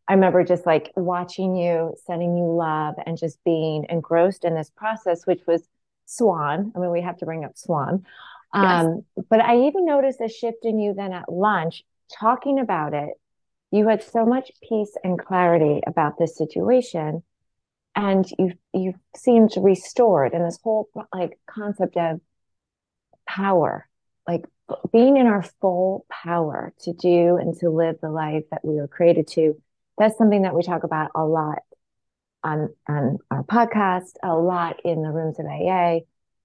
I 0.08 0.14
remember 0.14 0.44
just 0.44 0.66
like 0.66 0.92
watching 0.98 1.56
you, 1.56 1.96
sending 2.06 2.36
you 2.36 2.44
love, 2.44 2.96
and 3.06 3.18
just 3.18 3.42
being 3.46 3.86
engrossed 3.88 4.44
in 4.44 4.56
this 4.56 4.70
process, 4.70 5.26
which 5.26 5.40
was 5.48 5.66
Swan. 6.06 6.74
I 6.76 6.80
mean, 6.80 6.92
we 6.92 7.02
have 7.02 7.18
to 7.20 7.26
bring 7.26 7.46
up 7.46 7.56
Swan. 7.56 8.06
Um, 8.54 9.06
yes. 9.16 9.26
But 9.30 9.40
I 9.40 9.68
even 9.68 9.86
noticed 9.86 10.20
a 10.20 10.28
shift 10.28 10.66
in 10.66 10.80
you 10.80 10.94
then 10.94 11.14
at 11.14 11.32
lunch, 11.32 11.86
talking 12.20 12.60
about 12.60 12.94
it. 12.94 13.14
You 13.72 13.88
had 13.88 14.04
so 14.04 14.26
much 14.26 14.52
peace 14.68 14.98
and 15.02 15.18
clarity 15.18 15.80
about 15.88 16.18
this 16.18 16.36
situation, 16.36 17.24
and 17.95 18.25
you 18.38 18.53
you 18.74 18.93
seemed 19.15 19.51
restored. 19.57 20.33
And 20.33 20.45
this 20.45 20.60
whole 20.63 20.89
like 21.13 21.39
concept 21.50 21.98
of 21.98 22.21
power, 23.27 23.88
like 24.27 24.45
being 24.91 25.17
in 25.17 25.27
our 25.27 25.43
full 25.62 26.05
power 26.10 26.74
to 26.81 26.93
do 26.93 27.38
and 27.38 27.57
to 27.60 27.69
live 27.69 27.98
the 28.01 28.10
life 28.10 28.43
that 28.51 28.63
we 28.63 28.75
were 28.75 28.88
created 28.88 29.27
to 29.27 29.62
that's 30.01 30.17
something 30.17 30.41
that 30.41 30.55
we 30.55 30.63
talk 30.63 30.83
about 30.83 31.12
a 31.15 31.24
lot 31.24 31.60
on 32.43 32.69
on 32.88 33.19
our 33.29 33.43
podcast, 33.43 34.13
a 34.24 34.36
lot 34.36 34.77
in 34.83 35.03
the 35.03 35.12
rooms 35.12 35.39
of 35.39 35.45
AA. 35.45 36.00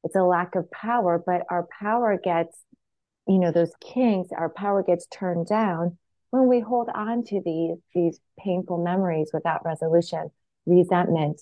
It's 0.04 0.14
a 0.14 0.22
lack 0.22 0.54
of 0.54 0.70
power, 0.70 1.22
but 1.24 1.42
our 1.48 1.66
power 1.80 2.20
gets, 2.22 2.56
you 3.26 3.38
know, 3.38 3.50
those 3.50 3.72
kinks, 3.80 4.30
our 4.36 4.50
power 4.50 4.82
gets 4.82 5.06
turned 5.06 5.46
down 5.46 5.96
when 6.30 6.48
we 6.48 6.60
hold 6.60 6.90
on 6.94 7.24
to 7.24 7.40
these 7.44 7.78
these 7.94 8.20
painful 8.38 8.82
memories 8.82 9.30
without 9.32 9.64
resolution, 9.64 10.30
resentment, 10.66 11.40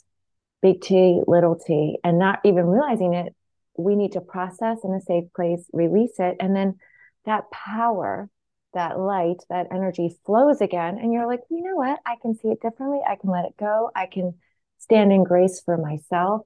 big 0.63 0.81
T, 0.81 1.21
little 1.27 1.57
t, 1.57 1.99
and 2.05 2.19
not 2.19 2.41
even 2.45 2.67
realizing 2.67 3.15
it. 3.15 3.35
We 3.77 3.97
need 3.97 4.13
to 4.13 4.21
process 4.21 4.79
in 4.85 4.93
a 4.93 5.01
safe 5.01 5.25
place, 5.35 5.69
release 5.73 6.19
it, 6.19 6.37
and 6.39 6.55
then 6.55 6.79
that 7.25 7.51
power 7.51 8.31
that 8.75 8.99
light, 8.99 9.39
that 9.49 9.69
energy 9.73 10.15
flows 10.27 10.61
again. 10.61 10.99
And 10.99 11.13
you're 11.13 11.27
like, 11.27 11.41
you 11.51 11.63
know 11.63 11.77
what? 11.77 11.99
I 12.05 12.17
can 12.21 12.35
see 12.35 12.49
it 12.49 12.61
differently. 12.61 13.01
I 13.09 13.17
can 13.17 13.31
let 13.31 13.47
it 13.47 13.57
go. 13.57 13.91
I 13.97 14.07
can 14.07 14.35
stand 14.79 15.13
in 15.13 15.25
grace 15.25 15.63
for 15.65 15.79
myself. 15.79 16.43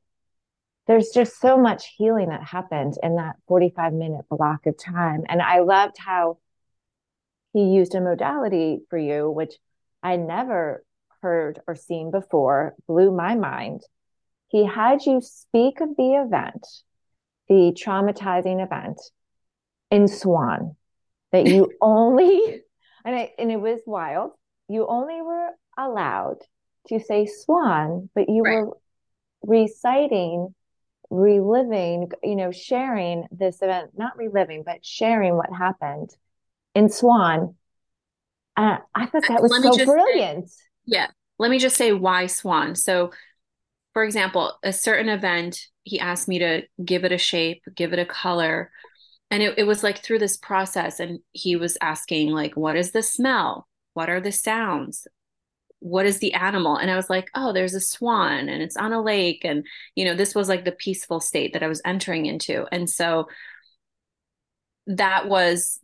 There's 0.87 1.11
just 1.11 1.41
so 1.41 1.59
much 1.59 1.95
healing 1.97 2.29
that 2.31 2.43
happened 2.43 2.95
in 3.03 3.17
that 3.17 3.37
45 3.49 3.93
minute 3.93 4.25
block 4.31 4.67
of 4.67 4.79
time. 4.79 5.25
And 5.29 5.43
I 5.43 5.61
loved 5.61 5.97
how 5.99 6.39
he 7.53 7.65
used 7.65 7.95
a 7.95 8.01
modality 8.01 8.81
for 8.89 8.99
you, 8.99 9.31
which 9.31 9.55
I 10.03 10.17
never 10.17 10.85
heard 11.23 11.61
or 11.67 11.75
seen 11.75 12.11
before, 12.11 12.75
blew 12.87 13.15
my 13.15 13.35
mind. 13.35 13.83
He 14.49 14.65
had 14.65 15.05
you 15.05 15.21
speak 15.21 15.81
of 15.81 15.91
the 15.97 16.15
event, 16.15 16.67
the 17.49 17.77
traumatizing 17.77 18.65
event 18.65 19.01
in 19.91 20.09
Swan 20.09 20.77
that 21.33 21.47
you 21.47 21.71
only 21.81 22.63
and 23.05 23.17
it, 23.17 23.33
and 23.39 23.51
it 23.51 23.61
was 23.61 23.81
wild. 23.87 24.33
You 24.69 24.87
only 24.87 25.23
were 25.23 25.51
allowed 25.79 26.39
to 26.89 27.01
say 27.01 27.27
swan, 27.27 28.11
but 28.15 28.29
you 28.29 28.43
right. 28.43 28.65
were 28.65 28.77
reciting, 29.43 30.55
reliving, 31.11 32.11
you 32.23 32.37
know, 32.37 32.51
sharing 32.51 33.27
this 33.31 33.63
event, 33.63 33.93
not 33.97 34.17
reliving, 34.17 34.63
but 34.65 34.85
sharing 34.85 35.37
what 35.37 35.51
happened 35.57 36.11
in 36.75 36.89
Swan. 36.89 37.55
Uh, 38.57 38.79
I 38.95 39.07
thought 39.07 39.23
that 39.29 39.43
was 39.43 39.63
so 39.63 39.85
brilliant. 39.85 40.51
Say, 40.51 40.63
yeah. 40.89 41.09
Let 41.39 41.51
me 41.51 41.59
just 41.59 41.77
say 41.77 41.93
why 41.93 42.27
Swan. 42.27 42.75
So, 42.75 43.13
for 43.93 44.03
example, 44.03 44.55
a 44.63 44.73
certain 44.73 45.09
event, 45.11 45.61
he 45.85 46.01
asked 46.01 46.29
me 46.29 46.39
to 46.39 46.63
give 46.83 47.05
it 47.05 47.13
a 47.13 47.19
shape, 47.19 47.63
give 47.75 47.93
it 47.93 47.99
a 47.99 48.07
color, 48.07 48.71
and 49.31 49.43
it, 49.43 49.59
it 49.59 49.65
was 49.65 49.83
like 49.83 49.99
through 49.99 50.19
this 50.21 50.39
process 50.39 50.99
and 50.99 51.21
he 51.33 51.57
was 51.57 51.77
asking 51.83 52.31
like 52.31 52.57
what 52.57 52.77
is 52.77 52.93
the 52.93 53.03
smell? 53.03 53.69
What 53.93 54.09
are 54.09 54.21
the 54.21 54.33
sounds? 54.33 55.07
What 55.81 56.07
is 56.07 56.19
the 56.19 56.33
animal? 56.33 56.77
And 56.77 56.91
i 56.91 56.97
was 56.97 57.11
like 57.11 57.31
oh 57.35 57.53
there's 57.53 57.75
a 57.75 57.81
swan 57.81 58.49
and 58.49 58.63
it's 58.63 58.77
on 58.77 58.93
a 58.93 59.03
lake 59.03 59.45
and 59.45 59.67
you 59.95 60.07
know 60.07 60.15
this 60.15 60.35
was 60.35 60.49
like 60.49 60.65
the 60.65 60.73
peaceful 60.73 61.21
state 61.21 61.53
that 61.53 61.63
i 61.63 61.69
was 61.69 61.83
entering 61.85 62.25
into. 62.27 62.67
And 62.73 62.89
so 62.89 63.29
that 64.87 65.29
was 65.29 65.81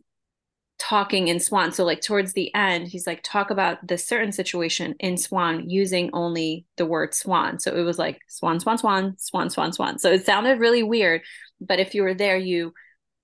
talking 0.77 1.29
in 1.29 1.39
swan. 1.39 1.71
So 1.71 1.85
like 1.85 2.01
towards 2.01 2.33
the 2.33 2.53
end 2.53 2.87
he's 2.87 3.07
like 3.07 3.21
talk 3.23 3.49
about 3.49 3.85
this 3.87 4.05
certain 4.05 4.31
situation 4.31 4.95
in 4.99 5.17
swan 5.17 5.69
using 5.69 6.09
only 6.13 6.65
the 6.77 6.85
word 6.85 7.13
swan. 7.13 7.59
So 7.59 7.75
it 7.75 7.81
was 7.83 7.97
like 7.97 8.19
swan 8.27 8.59
swan 8.59 8.77
swan 8.77 9.15
swan 9.17 9.49
swan 9.49 9.73
swan. 9.73 9.99
So 9.99 10.11
it 10.11 10.25
sounded 10.25 10.59
really 10.59 10.83
weird 10.83 11.21
but 11.61 11.79
if 11.79 11.95
you 11.95 12.03
were 12.03 12.13
there 12.13 12.37
you 12.37 12.73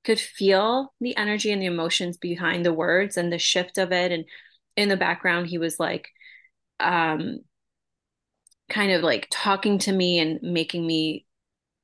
could 0.03 0.20
feel 0.20 0.93
the 1.01 1.15
energy 1.17 1.51
and 1.51 1.62
the 1.62 1.67
emotions 1.67 2.17
behind 2.17 2.65
the 2.65 2.74
words 2.74 3.17
and 3.17 3.31
the 3.31 3.38
shift 3.38 3.77
of 3.77 3.91
it. 3.91 4.12
And 4.12 4.25
in 4.75 4.89
the 4.89 4.98
background 4.98 5.48
he 5.48 5.58
was 5.58 5.79
like 5.79 6.08
um 6.79 7.39
kind 8.70 8.93
of 8.93 9.03
like 9.03 9.27
talking 9.29 9.77
to 9.79 9.91
me 9.91 10.20
and 10.20 10.39
making 10.41 10.88
me 10.88 11.25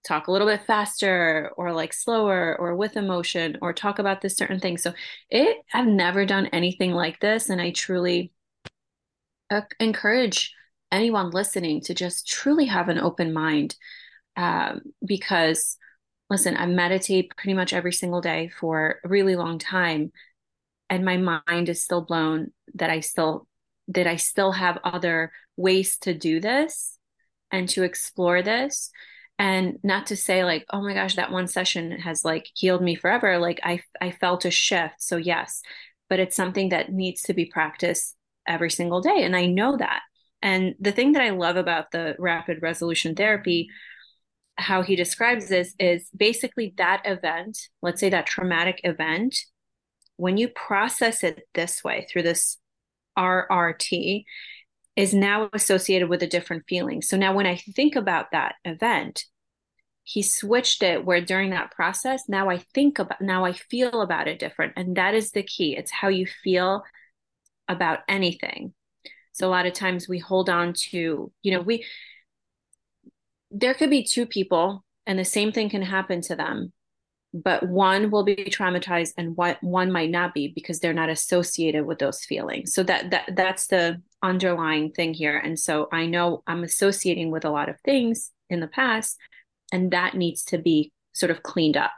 talk 0.08 0.28
a 0.28 0.32
little 0.32 0.48
bit 0.48 0.66
faster 0.66 1.52
or 1.58 1.74
like 1.74 1.94
slower 1.94 2.56
or 2.60 2.76
with 2.76 2.96
emotion 2.98 3.58
or 3.62 3.74
talk 3.74 4.00
about 4.00 4.22
this 4.22 4.36
certain 4.36 4.60
thing 4.60 4.78
so 4.78 4.94
it 5.30 5.58
i've 5.74 5.88
never 5.88 6.26
done 6.26 6.48
anything 6.48 6.92
like 6.92 7.20
this 7.20 7.50
and 7.50 7.62
i 7.62 7.72
truly 7.72 8.32
uh, 9.50 9.62
encourage 9.80 10.54
anyone 10.92 11.30
listening 11.32 11.82
to 11.82 11.94
just 11.94 12.28
truly 12.28 12.66
have 12.66 12.90
an 12.90 13.00
open 13.00 13.34
mind 13.34 13.76
um, 14.36 14.82
because 15.06 15.78
listen, 16.30 16.58
I 16.58 16.66
meditate 16.66 17.36
pretty 17.36 17.54
much 17.54 17.74
every 17.74 17.94
single 17.94 18.22
day 18.22 18.50
for 18.50 19.00
a 19.04 19.08
really 19.08 19.36
long 19.36 19.60
time. 19.60 20.12
And 20.90 21.06
my 21.06 21.18
mind 21.18 21.70
is 21.70 21.84
still 21.84 22.02
blown 22.02 22.52
that 22.76 22.90
I 22.90 23.02
still 23.02 23.48
that 23.90 24.08
I 24.08 24.18
still 24.18 24.52
have 24.52 24.80
other 24.84 25.32
ways 25.56 25.98
to 26.00 26.14
do 26.14 26.42
this 26.42 26.98
and 27.52 27.70
to 27.70 27.84
explore 27.84 28.42
this. 28.42 28.92
And 29.39 29.77
not 29.84 30.08
to 30.08 30.15
say 30.15 30.44
like, 30.44 30.65
oh 30.72 30.82
my 30.82 30.94
gosh, 30.94 31.15
that 31.15 31.32
one 31.32 31.48
session 31.48 31.91
has 31.91 32.25
like 32.25 32.48
healed 32.56 32.82
me 32.82 32.96
forever. 32.96 33.38
Like 33.38 33.60
I 33.63 33.82
I 34.01 34.12
felt 34.12 34.46
a 34.46 34.51
shift. 34.51 34.96
So 35.00 35.17
yes, 35.17 35.62
but 36.10 36.20
it's 36.20 36.36
something 36.36 36.70
that 36.70 36.91
needs 36.91 37.22
to 37.24 37.34
be 37.34 37.46
practiced 37.46 38.15
every 38.48 38.72
single 38.72 39.01
day. 39.01 39.24
And 39.24 39.36
I 39.36 39.46
know 39.46 39.77
that. 39.77 40.01
And 40.41 40.75
the 40.79 40.91
thing 40.91 41.12
that 41.13 41.22
I 41.22 41.32
love 41.32 41.56
about 41.56 41.91
the 41.91 42.15
rapid 42.17 42.62
resolution 42.62 43.15
therapy 43.15 43.70
how 44.58 44.82
he 44.82 44.96
describes 44.96 45.48
this 45.48 45.74
is 45.79 46.10
basically 46.15 46.74
that 46.77 47.03
event, 47.06 47.58
let's 47.82 48.00
say 48.00 48.10
that 48.10 48.25
traumatic 48.25 48.82
event, 48.84 49.38
when 50.17 50.38
you 50.38 50.50
process 50.50 51.24
it 51.24 51.41
this 51.53 51.84
way 51.84 52.08
through 52.10 52.24
this 52.24 52.58
RRT, 53.17 54.24
is 54.98 55.13
now 55.13 55.48
associated 55.54 56.10
with 56.10 56.24
a 56.24 56.27
different 56.27 56.63
feeling. 56.68 57.04
So 57.04 57.16
now 57.16 57.34
when 57.34 57.46
I 57.46 57.56
think 57.56 57.96
about 57.96 58.32
that 58.32 58.56
event, 58.66 59.25
he 60.04 60.24
switched 60.24 60.82
it 60.82 61.06
where 61.06 61.22
during 61.22 61.51
that 61.51 61.70
process, 61.70 62.24
now 62.27 62.50
I 62.50 62.58
think 62.74 62.98
about, 62.98 63.22
now 63.22 63.46
I 63.46 63.54
feel 63.54 64.01
about 64.01 64.27
it 64.27 64.39
different. 64.39 64.74
And 64.75 64.98
that 64.98 65.13
is 65.13 65.32
the 65.32 65.44
key. 65.44 65.77
It's 65.77 65.92
how 65.92 66.08
you 66.08 66.25
feel 66.25 66.84
about 67.68 68.00
anything. 68.10 68.74
So 69.34 69.48
a 69.48 69.51
lot 69.51 69.68
of 69.68 69.74
times 69.74 70.10
we 70.10 70.18
hold 70.18 70.50
on 70.50 70.74
to, 70.89 71.32
you 71.44 71.51
know, 71.51 71.62
we, 71.62 71.86
there 73.51 73.75
could 73.75 73.92
be 73.92 74.04
two 74.04 74.25
people 74.25 74.84
and 75.06 75.20
the 75.20 75.25
same 75.25 75.51
thing 75.51 75.70
can 75.70 75.84
happen 75.84 76.22
to 76.22 76.36
them 76.36 76.74
but 77.34 77.67
one 77.67 78.10
will 78.10 78.24
be 78.24 78.36
traumatized 78.36 79.13
and 79.17 79.36
one 79.62 79.91
might 79.91 80.10
not 80.10 80.34
be 80.34 80.48
because 80.48 80.79
they're 80.79 80.93
not 80.93 81.10
associated 81.10 81.86
with 81.86 82.00
those 82.00 82.24
feelings. 82.24 82.74
So 82.74 82.84
that 82.84 83.12
that 83.12 83.36
that's 83.36 83.67
the 83.67 84.01
underlying 84.24 84.91
thing 84.91 85.13
here. 85.13 85.38
And 85.38 85.60
so 85.60 85.88
i 85.91 86.05
know 86.05 86.43
i'm 86.48 86.63
associating 86.63 87.31
with 87.31 87.46
a 87.46 87.50
lot 87.50 87.69
of 87.69 87.79
things 87.81 88.31
in 88.50 88.60
the 88.60 88.67
past 88.67 89.17
and 89.72 89.91
that 89.91 90.15
needs 90.15 90.43
to 90.43 90.57
be 90.57 90.91
sort 91.13 91.31
of 91.31 91.43
cleaned 91.43 91.77
up 91.77 91.91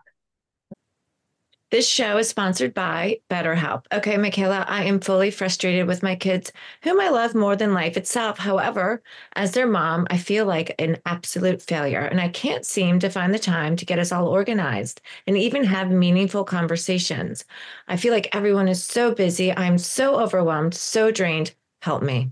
this 1.72 1.88
show 1.88 2.18
is 2.18 2.28
sponsored 2.28 2.74
by 2.74 3.20
BetterHelp. 3.30 3.86
Okay, 3.94 4.18
Michaela, 4.18 4.66
I 4.68 4.86
am 4.86 5.00
fully 5.00 5.30
frustrated 5.30 5.86
with 5.88 6.02
my 6.02 6.16
kids, 6.16 6.52
whom 6.84 7.00
I 7.00 7.10
love 7.10 7.36
more 7.36 7.56
than 7.56 7.74
life 7.74 7.96
itself. 7.96 8.40
However, 8.40 9.04
as 9.34 9.52
their 9.52 9.68
mom, 9.68 10.08
I 10.10 10.18
feel 10.18 10.46
like 10.46 10.74
an 10.80 10.98
absolute 11.06 11.62
failure, 11.62 12.02
and 12.02 12.20
I 12.20 12.30
can't 12.30 12.66
seem 12.66 13.00
to 13.00 13.10
find 13.10 13.34
the 13.34 13.40
time 13.40 13.76
to 13.76 13.86
get 13.86 14.00
us 14.00 14.12
all 14.12 14.28
organized 14.28 15.02
and 15.28 15.38
even 15.38 15.64
have 15.64 15.92
meaningful 15.92 16.44
conversations. 16.44 17.46
I 17.88 17.98
feel 17.98 18.14
like 18.14 18.36
everyone 18.36 18.68
is 18.68 18.84
so 18.84 19.14
busy. 19.14 19.56
I'm 19.56 19.78
so 19.78 20.20
overwhelmed, 20.20 20.74
so 20.74 21.12
drained. 21.12 21.54
Help 21.82 22.02
me. 22.02 22.32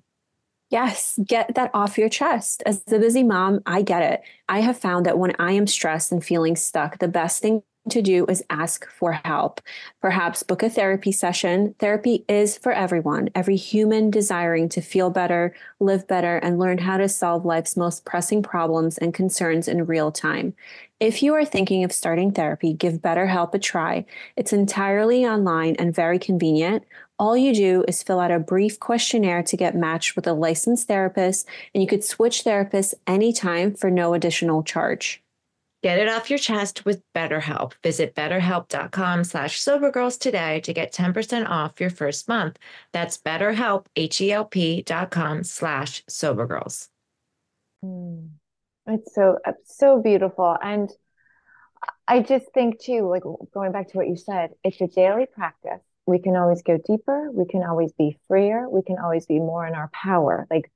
Yes, 0.70 1.18
get 1.26 1.56
that 1.56 1.72
off 1.74 1.98
your 1.98 2.10
chest. 2.10 2.62
As 2.66 2.82
a 2.92 3.00
busy 3.00 3.24
mom, 3.24 3.62
I 3.66 3.84
get 3.84 4.02
it. 4.02 4.22
I 4.50 4.60
have 4.60 4.78
found 4.78 5.06
that 5.06 5.18
when 5.18 5.34
I 5.40 5.54
am 5.54 5.66
stressed 5.66 6.12
and 6.12 6.24
feeling 6.24 6.58
stuck, 6.58 7.00
the 7.00 7.08
best 7.08 7.42
thing 7.42 7.64
to 7.92 8.02
do 8.02 8.26
is 8.28 8.44
ask 8.50 8.90
for 8.90 9.14
help. 9.14 9.62
Perhaps 10.02 10.44
book 10.44 10.64
a 10.64 10.70
therapy 10.70 11.12
session. 11.12 11.76
Therapy 11.80 12.26
is 12.28 12.58
for 12.58 12.72
everyone, 12.72 13.30
every 13.36 13.56
human 13.56 14.10
desiring 14.10 14.70
to 14.70 14.82
feel 14.82 15.10
better, 15.10 15.56
live 15.80 16.08
better, 16.08 16.38
and 16.38 16.60
learn 16.60 16.78
how 16.78 16.98
to 16.98 17.10
solve 17.10 17.46
life's 17.46 17.78
most 17.78 18.06
pressing 18.06 18.44
problems 18.44 18.98
and 18.98 19.14
concerns 19.14 19.68
in 19.68 19.86
real 19.86 20.12
time. 20.12 20.54
If 21.00 21.22
you 21.22 21.36
are 21.36 21.46
thinking 21.46 21.84
of 21.84 21.92
starting 21.92 22.32
therapy, 22.32 22.74
give 22.74 23.02
BetterHelp 23.02 23.54
a 23.54 23.60
try. 23.60 24.06
It's 24.36 24.52
entirely 24.52 25.26
online 25.26 25.76
and 25.78 25.94
very 25.94 26.18
convenient. 26.18 26.86
All 27.20 27.38
you 27.38 27.54
do 27.54 27.84
is 27.88 28.02
fill 28.02 28.20
out 28.20 28.32
a 28.32 28.40
brief 28.40 28.80
questionnaire 28.80 29.44
to 29.44 29.58
get 29.58 29.76
matched 29.76 30.16
with 30.16 30.26
a 30.26 30.34
licensed 30.34 30.88
therapist, 30.88 31.48
and 31.74 31.84
you 31.84 31.88
could 31.88 32.04
switch 32.04 32.44
therapists 32.44 32.96
anytime 33.06 33.76
for 33.76 33.92
no 33.92 34.14
additional 34.16 34.64
charge. 34.64 35.22
Get 35.84 36.00
it 36.00 36.10
off 36.10 36.30
your 36.30 36.40
chest 36.40 36.86
with 36.86 37.04
BetterHelp. 37.14 37.74
Visit 37.84 38.16
betterhelp.com 38.16 39.24
slash 39.24 39.60
sobergirls 39.60 40.20
today 40.20 40.60
to 40.62 40.74
get 40.74 40.92
10% 40.92 41.48
off 41.48 41.80
your 41.80 41.92
first 41.92 42.28
month. 42.28 42.58
That's 42.94 43.18
betterhelp, 43.18 43.86
H-E-L-P 43.96 44.82
dot 44.82 45.12
com 45.12 45.44
slash 45.44 46.04
sobergirls. 46.06 46.90
Mm. 47.86 48.30
It's 48.88 49.14
so, 49.14 49.38
so 49.66 50.02
beautiful. 50.02 50.58
And 50.62 50.90
I 52.08 52.22
just 52.22 52.46
think 52.54 52.82
too, 52.82 53.08
like 53.08 53.24
going 53.54 53.72
back 53.72 53.90
to 53.90 53.98
what 53.98 54.08
you 54.08 54.16
said, 54.16 54.52
it's 54.64 54.82
a 54.82 54.88
daily 54.88 55.26
practice. 55.32 55.82
We 56.06 56.20
can 56.20 56.38
always 56.38 56.62
go 56.64 56.80
deeper. 56.88 57.30
We 57.32 57.46
can 57.46 57.64
always 57.64 57.92
be 57.92 58.18
freer. 58.28 58.68
We 58.70 58.82
can 58.82 58.98
always 58.98 59.26
be 59.26 59.40
more 59.40 59.68
in 59.68 59.76
our 59.76 59.90
power. 59.94 60.48
Like 60.50 60.72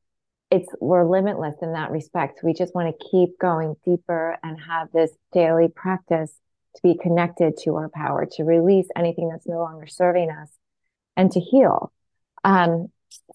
it's 0.52 0.68
we're 0.82 1.10
limitless 1.10 1.56
in 1.62 1.74
that 1.74 1.92
respect. 1.92 2.42
We 2.44 2.54
just 2.54 2.76
want 2.76 2.94
to 2.94 3.08
keep 3.10 3.40
going 3.40 3.76
deeper 3.86 4.38
and 4.44 4.60
have 4.60 4.92
this 4.92 5.12
daily 5.32 5.70
practice 5.70 6.34
to 6.76 6.82
be 6.84 6.98
connected 7.02 7.58
to 7.64 7.76
our 7.76 7.90
power, 7.90 8.28
to 8.34 8.44
release 8.44 8.88
anything 8.96 9.30
that's 9.30 9.48
no 9.48 9.60
longer 9.60 9.88
serving 9.88 10.30
us, 10.30 10.50
and 11.16 11.32
to 11.32 11.40
heal. 11.40 11.92
Um, 12.44 12.88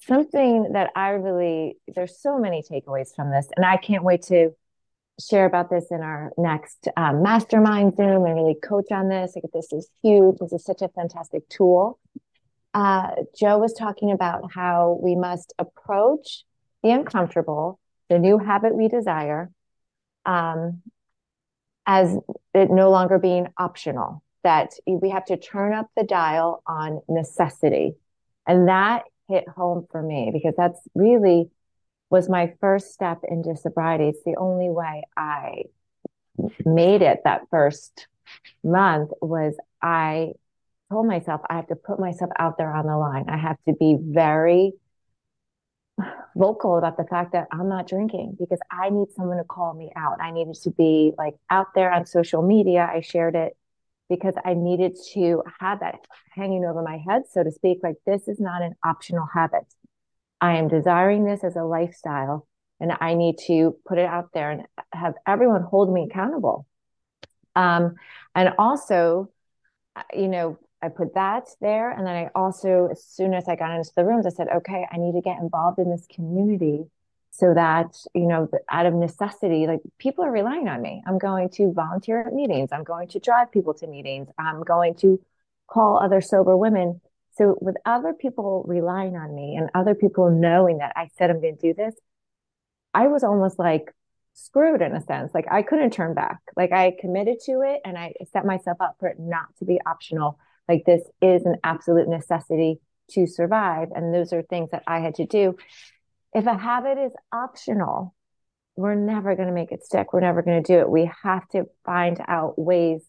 something 0.03 0.73
that 0.73 0.91
I 0.95 1.11
really 1.11 1.79
there's 1.95 2.21
so 2.21 2.39
many 2.39 2.63
takeaways 2.63 3.15
from 3.15 3.31
this, 3.31 3.49
and 3.57 3.65
I 3.65 3.79
can't 3.79 4.05
wait 4.05 4.23
to 4.25 4.51
share 5.19 5.47
about 5.47 5.71
this 5.71 5.87
in 5.91 6.03
our 6.03 6.33
next 6.37 6.89
um, 6.99 7.23
mastermind 7.23 7.97
Zoom 7.97 8.27
and 8.27 8.35
really 8.35 8.57
coach 8.63 8.93
on 8.93 9.09
this. 9.09 9.33
Like 9.35 9.45
this 9.55 9.73
is 9.73 9.89
huge. 10.03 10.37
This 10.39 10.53
is 10.53 10.65
such 10.65 10.83
a 10.83 10.89
fantastic 10.89 11.49
tool. 11.49 11.99
Uh, 12.75 13.09
Joe 13.39 13.57
was 13.57 13.73
talking 13.73 14.13
about 14.13 14.53
how 14.53 15.01
we 15.03 15.17
must 15.17 15.55
approach 15.59 16.45
the 16.83 16.91
uncomfortable, 16.91 17.79
the 18.09 18.19
new 18.19 18.39
habit 18.39 18.75
we 18.75 18.89
desire, 18.89 19.51
um, 20.25 20.83
as 21.87 22.17
it 22.55 22.71
no 22.71 22.91
longer 22.91 23.19
being 23.19 23.49
optional, 23.59 24.23
that 24.43 24.73
we 24.87 25.11
have 25.11 25.25
to 25.27 25.37
turn 25.37 25.73
up 25.73 25.87
the 25.97 26.05
dial 26.05 26.63
on 26.67 27.01
necessity. 27.09 27.95
And 28.47 28.69
that 28.69 29.05
hit 29.29 29.49
home 29.49 29.87
for 29.91 30.03
me 30.03 30.31
because 30.33 30.55
that's 30.57 30.81
really 30.95 31.51
was 32.11 32.29
my 32.29 32.53
first 32.61 32.93
step 32.93 33.21
into 33.29 33.57
sobriety. 33.57 34.09
It's 34.09 34.23
the 34.25 34.37
only 34.37 34.71
way 34.71 35.03
I 35.17 35.65
made 36.65 37.03
it 37.03 37.21
that 37.25 37.43
first 37.51 38.07
month 38.63 39.11
was 39.21 39.57
I 39.83 40.33
told 40.91 41.07
myself 41.07 41.41
I 41.49 41.57
have 41.57 41.69
to 41.69 41.77
put 41.77 41.99
myself 41.99 42.31
out 42.39 42.59
there 42.59 42.73
on 42.73 42.87
the 42.87 42.97
line. 42.97 43.25
I 43.29 43.37
have 43.37 43.57
to 43.67 43.75
be 43.75 43.97
very 44.01 44.73
vocal 46.37 46.77
about 46.77 46.97
the 46.97 47.05
fact 47.05 47.33
that 47.33 47.47
I'm 47.51 47.69
not 47.69 47.89
drinking 47.89 48.37
because 48.39 48.59
I 48.71 48.91
need 48.91 49.09
someone 49.17 49.39
to 49.39 49.45
call 49.45 49.75
me 49.75 49.91
out. 49.97 50.21
I 50.21 50.31
needed 50.31 50.55
to 50.63 50.71
be 50.71 51.13
like 51.17 51.35
out 51.51 51.69
there 51.75 51.91
on 51.91 52.07
social 52.07 52.43
media. 52.43 52.89
I 52.93 53.01
shared 53.01 53.35
it 53.35 53.57
because 54.09 54.35
I 54.45 54.55
needed 54.55 54.97
to 55.15 55.43
have 55.59 55.81
that 55.81 55.97
hanging 56.31 56.65
over 56.65 56.83
my 56.83 56.99
head, 56.99 57.23
so 57.31 57.43
to 57.43 57.51
speak. 57.51 57.81
Like, 57.83 57.97
this 58.07 58.29
is 58.29 58.39
not 58.39 58.63
an 58.63 58.75
optional 58.85 59.27
habit. 59.33 59.65
I 60.41 60.59
am 60.59 60.69
desiring 60.69 61.25
this 61.25 61.43
as 61.43 61.57
a 61.57 61.65
lifestyle, 61.65 62.47
and 62.79 62.93
I 63.01 63.15
need 63.15 63.39
to 63.47 63.77
put 63.87 63.99
it 63.99 64.07
out 64.07 64.31
there 64.33 64.51
and 64.51 64.63
have 64.93 65.15
everyone 65.27 65.63
hold 65.63 65.93
me 65.93 66.09
accountable. 66.11 66.67
Um, 67.55 67.95
and 68.35 68.53
also, 68.59 69.31
uh, 69.97 70.03
you 70.15 70.29
know, 70.29 70.59
I 70.87 70.89
put 70.89 71.15
that 71.15 71.49
there. 71.61 71.91
And 71.91 72.07
then 72.07 72.15
I 72.15 72.31
also, 72.35 72.89
as 72.91 73.05
soon 73.05 73.35
as 73.35 73.49
I 73.49 73.57
got 73.57 73.77
into 73.77 73.91
the 73.97 74.05
rooms, 74.05 74.25
I 74.25 74.31
said, 74.31 74.47
okay, 74.55 74.87
I 74.91 74.97
need 74.97 75.13
to 75.13 75.21
get 75.21 75.39
involved 75.39 75.79
in 75.79 75.91
this 75.91 76.07
community 76.15 76.85
so 77.33 77.53
that, 77.53 77.95
you 78.15 78.27
know, 78.27 78.49
out 78.71 78.87
of 78.87 78.95
necessity, 78.95 79.67
like 79.67 79.81
people 79.99 80.25
are 80.25 80.31
relying 80.31 80.69
on 80.69 80.81
me. 80.81 81.03
I'm 81.07 81.19
going 81.19 81.51
to 81.51 81.73
volunteer 81.73 82.21
at 82.21 82.33
meetings. 82.33 82.71
I'm 82.73 82.85
going 82.85 83.09
to 83.09 83.19
drive 83.19 83.53
people 83.53 83.75
to 83.75 83.87
meetings. 83.87 84.29
I'm 84.39 84.63
going 84.63 84.95
to 84.97 85.21
call 85.67 85.99
other 85.99 86.21
sober 86.21 86.57
women. 86.57 87.01
So 87.37 87.59
with 87.61 87.77
other 87.85 88.15
people 88.15 88.65
relying 88.67 89.17
on 89.17 89.35
me 89.35 89.57
and 89.57 89.69
other 89.75 89.95
people 89.95 90.31
knowing 90.31 90.79
that 90.79 90.93
I 90.97 91.11
said 91.19 91.29
I'm 91.29 91.43
going 91.43 91.57
to 91.57 91.61
do 91.61 91.75
this, 91.75 91.95
I 92.95 93.09
was 93.09 93.25
almost 93.25 93.59
like 93.59 93.93
screwed 94.33 94.81
in 94.81 94.95
a 94.95 95.03
sense. 95.03 95.35
Like 95.35 95.47
I 95.51 95.63
couldn't 95.63 95.91
turn 95.91 96.15
back. 96.15 96.41
Like 96.57 96.73
I 96.73 96.95
committed 96.99 97.41
to 97.47 97.63
it 97.63 97.81
and 97.85 97.99
I 97.99 98.15
set 98.33 98.47
myself 98.47 98.79
up 98.81 98.97
for 99.01 99.09
it 99.09 99.19
not 99.19 99.55
to 99.59 99.65
be 99.65 99.81
optional 99.85 100.39
like 100.69 100.85
this 100.85 101.03
is 101.23 101.45
an 101.45 101.57
absolute 101.63 102.09
necessity 102.09 102.81
to 103.11 103.27
survive. 103.27 103.89
And 103.95 104.15
those 104.15 104.33
are 104.33 104.43
things 104.43 104.71
that 104.71 104.83
I 104.87 105.01
had 105.01 105.15
to 105.17 105.27
do. 105.27 105.57
If 106.35 106.47
a 106.47 106.57
habit 106.57 106.99
is 106.99 107.13
optional, 107.33 108.15
we're 108.77 108.95
never 108.95 109.35
going 109.37 109.49
to 109.49 109.55
make 109.55 109.73
it 109.73 109.85
stick. 109.85 110.13
We're 110.13 110.21
never 110.21 110.43
going 110.43 110.63
to 110.63 110.73
do 110.73 110.81
it. 110.81 110.91
We 110.91 111.11
have 111.23 111.49
to 111.51 111.67
find 111.85 112.21
out 112.27 112.59
ways 112.59 113.03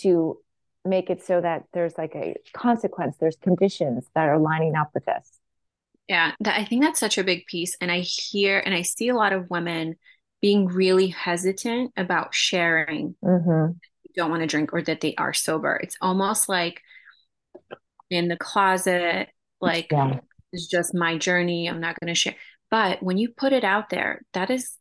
to 0.00 0.38
make 0.84 1.10
it 1.10 1.24
so 1.24 1.40
that 1.40 1.64
there's 1.72 1.96
like 1.98 2.14
a 2.14 2.34
consequence, 2.52 3.16
there's 3.18 3.36
conditions 3.36 4.04
that 4.14 4.28
are 4.28 4.38
lining 4.38 4.74
up 4.74 4.90
with 4.94 5.04
this. 5.04 5.38
Yeah, 6.08 6.32
I 6.44 6.64
think 6.64 6.82
that's 6.82 7.00
such 7.00 7.18
a 7.18 7.24
big 7.24 7.46
piece. 7.46 7.76
And 7.80 7.90
I 7.90 8.00
hear 8.00 8.62
and 8.64 8.74
I 8.74 8.82
see 8.82 9.08
a 9.08 9.16
lot 9.16 9.32
of 9.32 9.50
women 9.50 9.96
being 10.40 10.66
really 10.66 11.08
hesitant 11.08 11.92
about 11.96 12.34
sharing 12.34 13.16
mm-hmm 13.24 13.72
don't 14.16 14.30
want 14.30 14.42
to 14.42 14.46
drink 14.46 14.72
or 14.72 14.82
that 14.82 15.00
they 15.00 15.14
are 15.16 15.32
sober. 15.32 15.78
It's 15.82 15.96
almost 16.00 16.48
like 16.48 16.82
in 18.10 18.28
the 18.28 18.36
closet, 18.36 19.28
like 19.60 19.88
yeah. 19.90 20.20
it's 20.52 20.66
just 20.66 20.94
my 20.94 21.18
journey. 21.18 21.68
I'm 21.68 21.80
not 21.80 21.98
going 22.00 22.12
to 22.12 22.14
share. 22.14 22.36
But 22.70 23.02
when 23.02 23.18
you 23.18 23.30
put 23.30 23.52
it 23.52 23.64
out 23.64 23.90
there, 23.90 24.22
that 24.32 24.50
is 24.50 24.72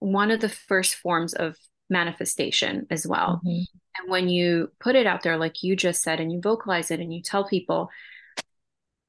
one 0.00 0.30
of 0.30 0.40
the 0.40 0.48
first 0.48 0.96
forms 0.96 1.34
of 1.34 1.56
manifestation 1.88 2.86
as 2.90 3.06
well. 3.06 3.40
Mm-hmm. 3.44 3.62
And 3.98 4.10
when 4.10 4.28
you 4.28 4.72
put 4.80 4.96
it 4.96 5.06
out 5.06 5.22
there, 5.22 5.36
like 5.36 5.62
you 5.62 5.76
just 5.76 6.02
said, 6.02 6.20
and 6.20 6.32
you 6.32 6.40
vocalize 6.40 6.90
it 6.90 7.00
and 7.00 7.12
you 7.12 7.22
tell 7.22 7.46
people, 7.46 7.90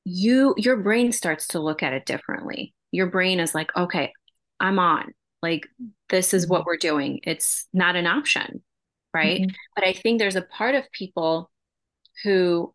you 0.05 0.53
your 0.57 0.75
brain 0.77 1.13
starts 1.13 1.47
to 1.49 1.59
look 1.59 1.81
at 1.81 1.93
it 1.93 2.05
differently. 2.05 2.73
Your 2.91 3.07
brain 3.07 3.39
is 3.39 3.55
like, 3.55 3.75
okay, 3.75 4.11
I'm 4.59 4.77
on. 4.77 5.13
Like 5.41 5.67
this 6.09 6.33
is 6.33 6.47
what 6.47 6.61
mm-hmm. 6.61 6.67
we're 6.67 6.77
doing. 6.77 7.19
It's 7.23 7.67
not 7.73 7.95
an 7.95 8.05
option 8.05 8.61
right? 9.13 9.41
Mm-hmm. 9.41 9.55
But 9.75 9.85
I 9.85 9.93
think 9.93 10.19
there's 10.19 10.35
a 10.35 10.41
part 10.41 10.75
of 10.75 10.91
people 10.91 11.51
who 12.23 12.73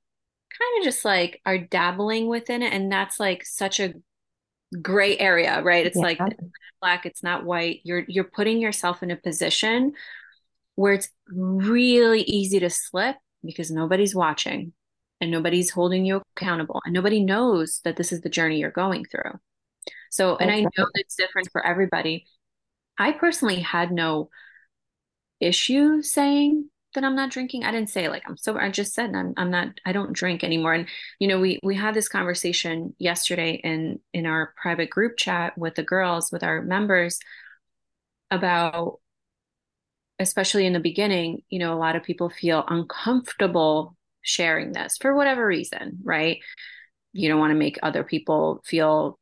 kind 0.59 0.79
of 0.79 0.85
just 0.85 1.05
like 1.05 1.41
are 1.47 1.59
dabbling 1.59 2.29
within 2.29 2.63
it 2.63 2.73
and 2.73 2.91
that's 2.91 3.21
like 3.21 3.45
such 3.45 3.81
a 3.81 3.95
gray 4.83 5.17
area, 5.19 5.63
right? 5.63 5.87
It's 5.87 5.97
yeah. 5.97 6.03
like 6.03 6.19
it's 6.21 6.43
black, 6.81 7.07
it's 7.07 7.23
not 7.23 7.45
white. 7.45 7.81
You're 7.85 8.05
you're 8.09 8.25
putting 8.25 8.61
yourself 8.61 9.03
in 9.03 9.11
a 9.11 9.17
position 9.17 9.93
where 10.75 10.93
it's 10.93 11.09
really 11.31 12.23
easy 12.23 12.61
to 12.61 12.71
slip 12.71 13.17
because 13.45 13.71
nobody's 13.71 14.15
watching 14.15 14.73
and 15.21 15.31
nobody's 15.31 15.71
holding 15.71 16.05
you 16.05 16.23
accountable 16.37 16.81
and 16.85 16.95
nobody 16.95 17.23
knows 17.23 17.81
that 17.85 17.97
this 17.97 18.13
is 18.13 18.21
the 18.21 18.29
journey 18.29 18.59
you're 18.59 18.71
going 18.71 19.05
through. 19.05 19.33
So, 20.11 20.37
and 20.37 20.51
I 20.51 20.61
know 20.61 20.87
it's 20.95 21.17
different 21.17 21.51
for 21.51 21.65
everybody. 21.65 22.27
I 22.97 23.13
personally 23.13 23.61
had 23.61 23.91
no 23.93 24.31
issue 25.41 26.03
saying 26.03 26.69
that 26.95 27.05
I'm 27.05 27.17
not 27.17 27.31
drinking. 27.31 27.65
I 27.65 27.71
didn't 27.71 27.91
say 27.91 28.09
like 28.09 28.23
I'm 28.27 28.37
sober. 28.37 28.61
I 28.61 28.71
just 28.71 28.95
said 28.95 29.15
I'm 29.15 29.35
I'm 29.37 29.51
not 29.51 29.69
I 29.85 29.93
don't 29.93 30.13
drink 30.13 30.43
anymore. 30.43 30.75
And 30.75 30.89
you 31.19 31.29
know, 31.29 31.41
we 31.41 31.59
we 31.63 31.75
had 31.75 31.95
this 31.95 32.09
conversation 32.09 32.95
yesterday 32.99 33.61
in 33.63 34.01
in 34.13 34.27
our 34.27 34.55
private 34.61 34.91
group 34.91 35.17
chat 35.17 35.57
with 35.59 35.75
the 35.75 35.83
girls, 35.83 36.33
with 36.33 36.43
our 36.43 36.63
members 36.63 37.19
about 38.31 39.01
especially 40.19 40.67
in 40.67 40.73
the 40.73 40.81
beginning, 40.81 41.43
you 41.49 41.59
know, 41.59 41.73
a 41.75 41.79
lot 41.79 41.97
of 41.97 42.03
people 42.03 42.29
feel 42.29 42.65
uncomfortable 42.69 43.97
sharing 44.23 44.73
this 44.73 44.97
for 45.01 45.15
whatever 45.15 45.47
reason, 45.47 45.99
right? 46.03 46.39
You 47.13 47.29
don't 47.29 47.39
want 47.39 47.53
to 47.53 47.59
make 47.59 47.79
other 47.83 48.05
people 48.05 48.63
feel 48.67 49.18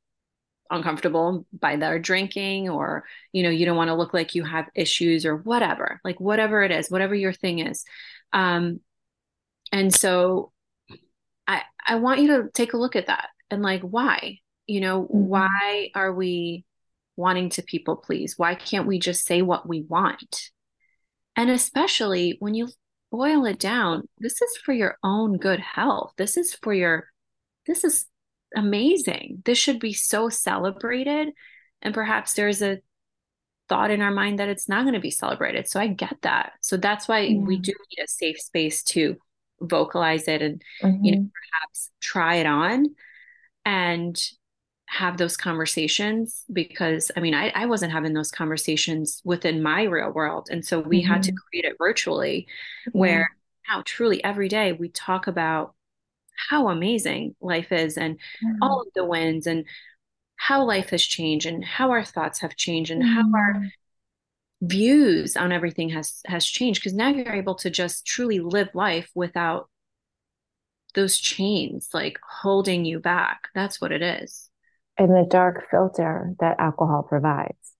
uncomfortable 0.71 1.47
by 1.59 1.77
their 1.77 1.99
drinking 1.99 2.69
or 2.69 3.05
you 3.33 3.43
know 3.43 3.51
you 3.51 3.67
don't 3.67 3.77
want 3.77 3.89
to 3.89 3.95
look 3.95 4.15
like 4.15 4.35
you 4.35 4.45
have 4.45 4.67
issues 4.75 5.25
or 5.25 5.37
whatever 5.37 6.01
like 6.05 6.21
whatever 6.21 6.63
it 6.63 6.71
is 6.71 6.91
whatever 6.91 7.15
your 7.15 7.33
thing 7.33 7.61
is 7.61 7.85
um 8.33 8.81
and 9.73 9.95
so 9.95 10.53
i 11.47 11.63
i 11.87 11.97
want 11.97 12.21
you 12.21 12.29
to 12.29 12.49
take 12.53 12.73
a 12.73 12.79
look 12.79 12.97
at 12.97 13.07
that 13.07 13.29
and 13.51 13.63
like 13.63 13.83
why 13.83 14.39
You 14.67 14.81
know, 14.81 15.03
mm-hmm. 15.03 15.27
why 15.29 15.91
are 15.95 16.13
we 16.13 16.65
wanting 17.17 17.51
to 17.51 17.63
people 17.63 17.97
please? 17.97 18.35
Why 18.37 18.55
can't 18.57 18.87
we 18.87 18.99
just 18.99 19.25
say 19.25 19.43
what 19.43 19.69
we 19.69 19.83
want? 19.83 20.51
And 21.37 21.51
especially 21.51 22.37
when 22.41 22.55
you 22.55 22.69
boil 23.11 23.47
it 23.47 23.59
down, 23.59 24.09
this 24.19 24.43
is 24.43 24.57
for 24.65 24.73
your 24.75 24.99
own 25.03 25.39
good 25.39 25.61
health. 25.61 26.13
This 26.17 26.37
is 26.37 26.55
for 26.55 26.75
your, 26.75 27.07
this 27.67 27.85
is 27.85 28.07
amazing. 28.55 29.43
This 29.45 29.59
should 29.59 29.81
be 29.81 29.93
so 29.93 30.29
celebrated. 30.29 31.33
And 31.83 31.95
perhaps 31.95 32.35
there's 32.35 32.63
a 32.63 32.79
thought 33.69 33.91
in 33.91 34.01
our 34.01 34.11
mind 34.11 34.39
that 34.39 34.49
it's 34.49 34.69
not 34.69 34.83
going 34.83 34.95
to 34.95 35.01
be 35.01 35.11
celebrated. 35.11 35.69
So 35.69 35.81
I 35.81 35.89
get 35.89 36.17
that. 36.23 36.53
So 36.61 36.77
that's 36.77 37.09
why 37.09 37.21
yeah. 37.21 37.39
we 37.39 37.59
do 37.59 37.73
need 37.73 38.05
a 38.05 38.09
safe 38.09 38.41
space 38.41 38.83
to 38.85 39.17
vocalize 39.61 40.29
it 40.29 40.43
and 40.43 40.63
mm-hmm. 40.83 41.05
you 41.05 41.13
know 41.13 41.19
mm-hmm. 41.19 41.29
perhaps 41.29 41.91
try 42.01 42.37
it 42.37 42.47
on 42.47 42.95
and 43.65 44.21
have 44.89 45.17
those 45.17 45.37
conversations 45.37 46.45
because 46.53 47.11
I 47.17 47.21
mean 47.21 47.35
I, 47.35 47.51
I 47.55 47.67
wasn't 47.67 47.93
having 47.93 48.13
those 48.13 48.31
conversations 48.31 49.21
within 49.25 49.63
my 49.63 49.85
real 49.85 50.11
world. 50.11 50.49
And 50.51 50.65
so 50.65 50.81
we 50.81 51.03
mm-hmm. 51.03 51.13
had 51.13 51.23
to 51.25 51.33
mm-hmm. 51.33 51.37
create 51.49 51.65
it 51.65 51.77
virtually 51.79 52.47
where 52.93 53.31
now 53.69 53.83
truly 53.85 54.23
every 54.23 54.49
day 54.49 54.73
we 54.73 54.89
talk 54.89 55.27
about 55.27 55.75
how 56.49 56.68
amazing 56.68 57.35
life 57.40 57.72
is 57.72 57.96
and 57.96 58.16
mm-hmm. 58.16 58.62
all 58.62 58.81
of 58.81 58.88
the 58.94 59.05
wins 59.05 59.46
and 59.46 59.64
how 60.37 60.64
life 60.64 60.90
has 60.90 61.03
changed 61.03 61.46
and 61.46 61.64
how 61.64 61.90
our 61.90 62.05
thoughts 62.05 62.40
have 62.40 62.57
changed 62.57 62.90
and 62.90 63.03
mm-hmm. 63.03 63.14
how 63.14 63.38
our 63.38 63.55
mm-hmm. 63.55 63.66
views 64.66 65.37
on 65.37 65.53
everything 65.53 65.88
has 65.90 66.20
has 66.27 66.44
changed 66.44 66.81
because 66.81 66.94
now 66.94 67.09
you're 67.09 67.33
able 67.33 67.55
to 67.55 67.70
just 67.70 68.07
truly 68.07 68.38
live 68.38 68.68
life 68.75 69.11
without 69.14 69.68
those 70.94 71.18
chains 71.18 71.88
like 71.92 72.18
holding 72.42 72.85
you 72.85 72.99
back 72.99 73.49
that's 73.55 73.81
what 73.81 73.92
it 73.92 74.03
is 74.03 74.51
and 74.99 75.11
the 75.11 75.27
dark 75.29 75.64
filter 75.70 76.35
that 76.40 76.59
alcohol 76.59 77.03
provides 77.03 77.75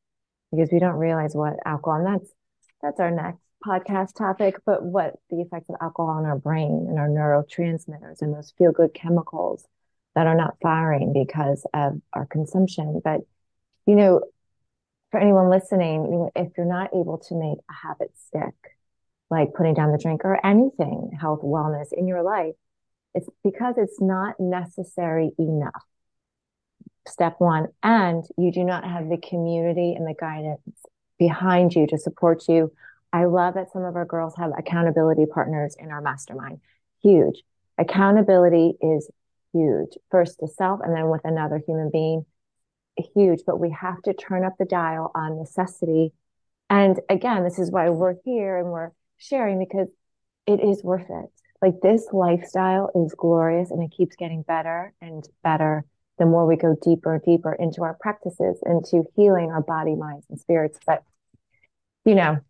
because 0.51 0.71
we 0.71 0.79
don't 0.79 0.97
realize 0.97 1.35
what 1.35 1.55
alcohol 1.65 1.99
and 1.99 2.07
that's 2.07 2.33
that's 2.83 3.01
our 3.01 3.11
next 3.11 3.46
podcast 3.67 4.15
topic 4.15 4.57
but 4.65 4.83
what 4.83 5.15
the 5.31 5.41
effects 5.41 5.69
of 5.69 5.77
alcohol 5.81 6.11
on 6.11 6.25
our 6.25 6.39
brain 6.39 6.87
and 6.89 6.99
our 6.99 7.09
neurotransmitters 7.09 8.23
and 8.23 8.33
those 8.35 8.53
feel 8.57 8.73
good 8.73 8.95
chemicals 8.95 9.67
that 10.17 10.27
are 10.27 10.35
not 10.35 10.57
firing 10.63 11.13
because 11.13 11.65
of 11.75 12.01
our 12.15 12.27
consumption. 12.27 13.01
But, 13.05 13.21
you 13.87 13.95
know, 13.95 14.23
for 15.11 15.21
anyone 15.21 15.51
listening, 15.51 16.31
if 16.35 16.53
you're 16.57 16.67
not 16.67 16.91
able 16.95 17.19
to 17.29 17.35
make 17.35 17.59
a 17.71 17.87
habit 17.87 18.13
stick, 18.27 18.55
like 19.31 19.53
putting 19.55 19.75
down 19.75 19.93
the 19.93 19.99
drink 19.99 20.23
or 20.25 20.45
anything 20.45 21.11
health, 21.21 21.43
wellness 21.43 21.93
in 21.93 22.09
your 22.09 22.23
life, 22.23 22.55
it's 23.15 23.29
because 23.45 23.75
it's 23.77 24.01
not 24.01 24.37
necessary 24.41 25.33
enough. 25.39 25.85
Step 27.07 27.37
one. 27.39 27.69
And 27.83 28.25
you 28.39 28.51
do 28.51 28.65
not 28.65 28.85
have 28.85 29.11
the 29.11 29.19
community 29.19 29.95
and 29.95 30.07
the 30.07 30.15
guidance 30.19 30.61
behind 31.19 31.75
you 31.75 31.87
to 31.89 31.99
support 31.99 32.45
you. 32.49 32.73
I 33.17 33.25
love 33.25 33.55
that 33.55 33.73
some 33.73 33.83
of 33.83 33.97
our 33.97 34.05
girls 34.05 34.35
have 34.37 34.51
accountability 34.59 35.25
partners 35.25 35.75
in 35.79 35.91
our 35.91 36.03
mastermind. 36.03 36.61
Huge. 37.03 37.43
Accountability 37.79 38.75
is 38.83 39.11
huge. 39.55 39.89
First 40.11 40.41
to 40.41 40.49
self 40.49 40.81
and 40.85 40.95
then 40.95 41.09
with 41.09 41.23
another 41.25 41.63
human 41.67 41.89
being, 41.91 42.27
huge. 43.15 43.41
But 43.47 43.59
we 43.59 43.71
have 43.71 44.03
to 44.03 44.13
turn 44.13 44.45
up 44.45 44.53
the 44.59 44.67
dial 44.67 45.13
on 45.15 45.39
necessity. 45.39 46.13
And 46.69 47.01
again, 47.09 47.43
this 47.43 47.59
is 47.59 47.71
why 47.71 47.89
we're 47.89 48.17
here 48.23 48.59
and 48.59 48.71
we're 48.71 48.91
sharing 49.17 49.59
because 49.61 49.89
it 50.47 50.61
is 50.61 50.85
worth 50.85 51.09
it. 51.09 51.31
Like 51.63 51.81
this 51.83 52.09
lifestyle 52.13 52.91
is 52.95 53.15
glorious 53.17 53.71
and 53.71 53.83
it 53.83 53.97
keeps 53.97 54.15
getting 54.17 54.43
better 54.43 54.93
and 55.01 55.27
better 55.43 55.87
the 56.19 56.27
more 56.27 56.47
we 56.47 56.57
go 56.57 56.77
deeper 56.83 57.15
and 57.15 57.23
deeper 57.23 57.55
into 57.55 57.83
our 57.83 57.97
practices, 57.99 58.63
into 58.67 59.05
healing 59.17 59.53
our 59.53 59.63
body, 59.63 59.95
minds, 59.95 60.27
and 60.29 60.39
spirits. 60.39 60.79
But, 60.87 61.03
you 62.05 62.15
know, 62.15 62.41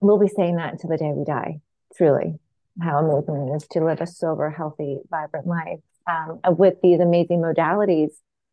we'll 0.00 0.18
be 0.18 0.28
saying 0.28 0.56
that 0.56 0.72
until 0.72 0.90
the 0.90 0.96
day 0.96 1.12
we 1.14 1.24
die, 1.24 1.60
truly, 1.96 2.38
how 2.80 2.98
amazing 2.98 3.48
it 3.48 3.56
is 3.56 3.68
to 3.68 3.84
live 3.84 4.00
a 4.00 4.06
sober, 4.06 4.50
healthy, 4.50 4.98
vibrant 5.10 5.46
life 5.46 5.80
um, 6.08 6.40
with 6.56 6.74
these 6.82 7.00
amazing 7.00 7.40
modalities. 7.40 8.10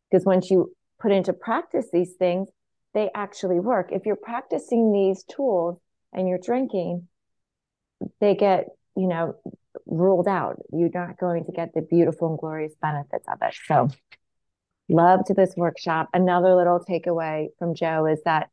Because 0.09 0.25
once 0.25 0.49
you 0.49 0.73
put 0.99 1.11
into 1.11 1.33
practice 1.33 1.87
these 1.91 2.13
things, 2.13 2.49
they 2.93 3.09
actually 3.13 3.59
work. 3.59 3.89
If 3.91 4.05
you're 4.05 4.15
practicing 4.15 4.91
these 4.91 5.23
tools 5.23 5.79
and 6.13 6.27
you're 6.27 6.39
drinking, 6.39 7.07
they 8.19 8.35
get, 8.35 8.67
you 8.95 9.07
know, 9.07 9.35
ruled 9.85 10.27
out. 10.27 10.57
You're 10.71 10.89
not 10.93 11.19
going 11.19 11.45
to 11.45 11.51
get 11.51 11.73
the 11.73 11.81
beautiful 11.81 12.29
and 12.29 12.39
glorious 12.39 12.73
benefits 12.81 13.25
of 13.27 13.37
it. 13.41 13.55
So, 13.67 13.89
love 14.89 15.25
to 15.25 15.33
this 15.33 15.53
workshop. 15.55 16.09
Another 16.13 16.55
little 16.55 16.79
takeaway 16.79 17.47
from 17.59 17.75
Joe 17.75 18.05
is 18.05 18.21
that 18.23 18.49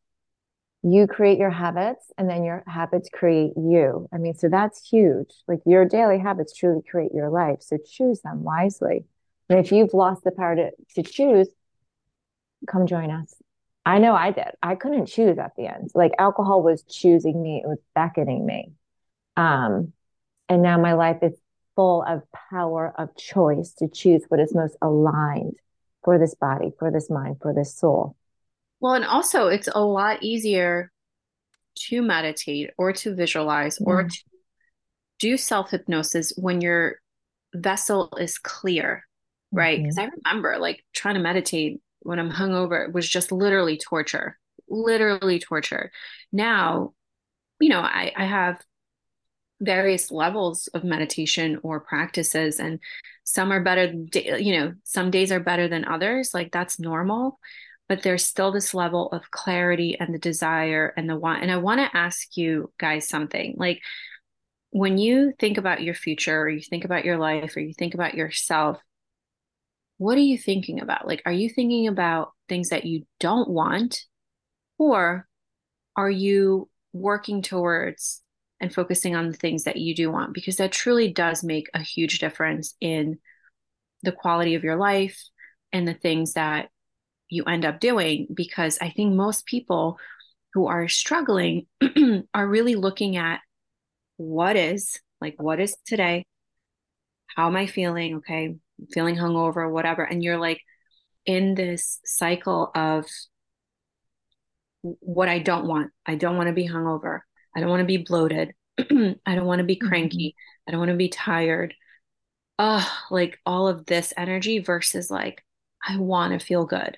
you 0.84 1.06
create 1.06 1.38
your 1.38 1.50
habits 1.50 2.12
and 2.18 2.28
then 2.28 2.44
your 2.44 2.62
habits 2.66 3.08
create 3.10 3.52
you. 3.56 4.06
I 4.12 4.18
mean, 4.18 4.34
so 4.34 4.50
that's 4.50 4.86
huge. 4.86 5.32
Like 5.48 5.60
your 5.64 5.86
daily 5.86 6.18
habits 6.18 6.54
truly 6.54 6.82
create 6.88 7.12
your 7.14 7.30
life. 7.30 7.62
So 7.62 7.78
choose 7.78 8.20
them 8.20 8.42
wisely. 8.42 9.04
And 9.48 9.58
if 9.58 9.72
you've 9.72 9.94
lost 9.94 10.24
the 10.24 10.30
power 10.30 10.54
to, 10.54 10.70
to 10.96 11.02
choose, 11.02 11.48
come 12.68 12.86
join 12.86 13.10
us. 13.10 13.34
I 13.86 13.98
know 13.98 14.14
I 14.14 14.30
did. 14.30 14.50
I 14.62 14.74
couldn't 14.74 15.06
choose 15.06 15.38
at 15.38 15.52
the 15.56 15.66
end. 15.66 15.90
Like 15.94 16.12
alcohol 16.18 16.62
was 16.62 16.82
choosing 16.82 17.42
me, 17.42 17.62
it 17.64 17.68
was 17.68 17.78
beckoning 17.94 18.44
me. 18.44 18.72
Um, 19.38 19.92
and 20.50 20.62
now 20.62 20.78
my 20.78 20.92
life 20.92 21.18
is 21.22 21.32
full 21.76 22.02
of 22.02 22.22
power 22.50 22.92
of 22.98 23.16
choice 23.16 23.72
to 23.78 23.88
choose 23.88 24.22
what 24.28 24.38
is 24.38 24.54
most 24.54 24.76
aligned 24.82 25.56
for 26.04 26.18
this 26.18 26.34
body, 26.34 26.72
for 26.78 26.90
this 26.90 27.08
mind, 27.08 27.36
for 27.40 27.54
this 27.54 27.74
soul. 27.74 28.16
Well, 28.84 28.92
and 28.92 29.06
also 29.06 29.46
it's 29.46 29.70
a 29.74 29.82
lot 29.82 30.22
easier 30.22 30.92
to 31.88 32.02
meditate 32.02 32.68
or 32.76 32.92
to 32.92 33.14
visualize 33.14 33.78
mm. 33.78 33.86
or 33.86 34.04
to 34.04 34.18
do 35.18 35.38
self 35.38 35.70
hypnosis 35.70 36.34
when 36.36 36.60
your 36.60 36.96
vessel 37.54 38.14
is 38.20 38.36
clear, 38.36 39.06
right? 39.50 39.78
Because 39.80 39.96
mm-hmm. 39.96 40.10
I 40.26 40.30
remember 40.30 40.58
like 40.58 40.84
trying 40.92 41.14
to 41.14 41.22
meditate 41.22 41.80
when 42.00 42.18
I'm 42.18 42.30
hungover 42.30 42.92
was 42.92 43.08
just 43.08 43.32
literally 43.32 43.78
torture, 43.78 44.38
literally 44.68 45.38
torture. 45.38 45.90
Now, 46.30 46.92
you 47.60 47.70
know, 47.70 47.80
I, 47.80 48.12
I 48.14 48.26
have 48.26 48.60
various 49.62 50.10
levels 50.10 50.68
of 50.74 50.84
meditation 50.84 51.58
or 51.62 51.80
practices 51.80 52.60
and 52.60 52.80
some 53.22 53.50
are 53.50 53.62
better 53.62 53.94
you 54.12 54.58
know 54.58 54.74
some 54.82 55.10
days 55.10 55.32
are 55.32 55.40
better 55.40 55.68
than 55.68 55.86
others 55.86 56.34
like 56.34 56.50
that's 56.52 56.78
normal 56.78 57.38
but 57.88 58.02
there's 58.02 58.24
still 58.24 58.52
this 58.52 58.74
level 58.74 59.08
of 59.12 59.30
clarity 59.30 59.96
and 59.98 60.14
the 60.14 60.18
desire 60.18 60.92
and 60.96 61.08
the 61.08 61.16
want. 61.16 61.42
And 61.42 61.50
I 61.50 61.58
want 61.58 61.80
to 61.80 61.96
ask 61.96 62.36
you 62.36 62.72
guys 62.78 63.08
something 63.08 63.54
like 63.58 63.80
when 64.70 64.98
you 64.98 65.32
think 65.38 65.58
about 65.58 65.82
your 65.82 65.94
future 65.94 66.40
or 66.40 66.48
you 66.48 66.60
think 66.60 66.84
about 66.84 67.04
your 67.04 67.18
life 67.18 67.56
or 67.56 67.60
you 67.60 67.74
think 67.74 67.94
about 67.94 68.14
yourself, 68.14 68.78
what 69.98 70.18
are 70.18 70.22
you 70.22 70.36
thinking 70.36 70.80
about? 70.80 71.06
Like, 71.06 71.22
are 71.26 71.32
you 71.32 71.48
thinking 71.48 71.86
about 71.86 72.32
things 72.48 72.70
that 72.70 72.84
you 72.84 73.06
don't 73.20 73.48
want? 73.48 74.00
Or 74.78 75.28
are 75.94 76.10
you 76.10 76.68
working 76.92 77.42
towards 77.42 78.22
and 78.60 78.74
focusing 78.74 79.14
on 79.14 79.28
the 79.28 79.36
things 79.36 79.64
that 79.64 79.76
you 79.76 79.94
do 79.94 80.10
want? 80.10 80.34
Because 80.34 80.56
that 80.56 80.72
truly 80.72 81.12
does 81.12 81.44
make 81.44 81.68
a 81.72 81.80
huge 81.80 82.18
difference 82.18 82.74
in 82.80 83.18
the 84.02 84.12
quality 84.12 84.56
of 84.56 84.64
your 84.64 84.76
life 84.76 85.22
and 85.72 85.86
the 85.86 85.94
things 85.94 86.32
that 86.32 86.68
you 87.34 87.44
end 87.44 87.64
up 87.64 87.80
doing 87.80 88.28
because 88.32 88.78
I 88.80 88.90
think 88.90 89.14
most 89.14 89.46
people 89.46 89.98
who 90.54 90.68
are 90.68 90.88
struggling 90.88 91.66
are 92.34 92.46
really 92.46 92.76
looking 92.76 93.16
at 93.16 93.40
what 94.16 94.56
is 94.56 95.00
like 95.20 95.34
what 95.42 95.60
is 95.60 95.76
today? 95.84 96.24
How 97.26 97.48
am 97.48 97.56
i 97.56 97.66
feeling? 97.66 98.16
Okay 98.16 98.54
feeling 98.92 99.16
hungover 99.16 99.70
whatever. 99.70 100.02
And 100.02 100.22
you're 100.22 100.38
like 100.38 100.60
in 101.26 101.54
this 101.54 102.00
cycle 102.04 102.70
of 102.74 103.06
what 104.82 105.28
i 105.28 105.38
don't 105.38 105.66
want. 105.66 105.90
I 106.06 106.14
don't 106.14 106.36
want 106.36 106.48
to 106.48 106.52
be 106.52 106.68
hungover. 106.68 107.20
I 107.56 107.60
don't 107.60 107.70
want 107.70 107.80
to 107.80 107.86
be 107.86 107.98
bloated. 107.98 108.52
I 108.78 109.34
don't 109.34 109.46
want 109.46 109.60
to 109.60 109.64
be 109.64 109.76
cranky. 109.76 110.28
Mm-hmm. 110.36 110.68
i 110.68 110.70
don't 110.70 110.80
want 110.80 110.90
to 110.90 110.96
be 110.96 111.08
tired. 111.08 111.74
Uh 112.58 112.86
like 113.10 113.38
all 113.44 113.66
of 113.66 113.86
this 113.86 114.12
energy 114.16 114.60
versus 114.60 115.10
like 115.10 115.44
i 115.86 115.96
want 115.98 116.38
to 116.38 116.44
feel 116.44 116.64
good 116.66 116.96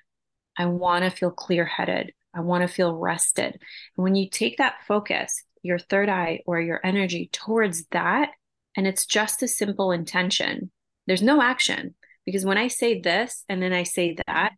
I 0.56 0.66
want 0.66 1.04
to 1.04 1.10
feel 1.10 1.30
clear 1.30 1.64
headed. 1.64 2.12
I 2.34 2.40
want 2.40 2.62
to 2.62 2.68
feel 2.68 2.94
rested. 2.94 3.58
And 3.96 4.04
when 4.04 4.14
you 4.14 4.28
take 4.28 4.58
that 4.58 4.76
focus, 4.86 5.42
your 5.62 5.78
third 5.78 6.08
eye 6.08 6.40
or 6.46 6.60
your 6.60 6.80
energy 6.84 7.30
towards 7.32 7.86
that, 7.86 8.30
and 8.76 8.86
it's 8.86 9.06
just 9.06 9.42
a 9.42 9.48
simple 9.48 9.90
intention, 9.90 10.70
there's 11.06 11.22
no 11.22 11.40
action. 11.40 11.94
Because 12.24 12.44
when 12.44 12.58
I 12.58 12.68
say 12.68 13.00
this 13.00 13.44
and 13.48 13.62
then 13.62 13.72
I 13.72 13.84
say 13.84 14.16
that, 14.26 14.52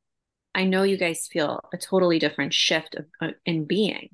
I 0.55 0.65
know 0.65 0.83
you 0.83 0.97
guys 0.97 1.29
feel 1.31 1.61
a 1.73 1.77
totally 1.77 2.19
different 2.19 2.55
shift 2.55 2.97
of, 2.97 3.07
uh, 3.21 3.33
in 3.45 3.65
being. 3.65 4.09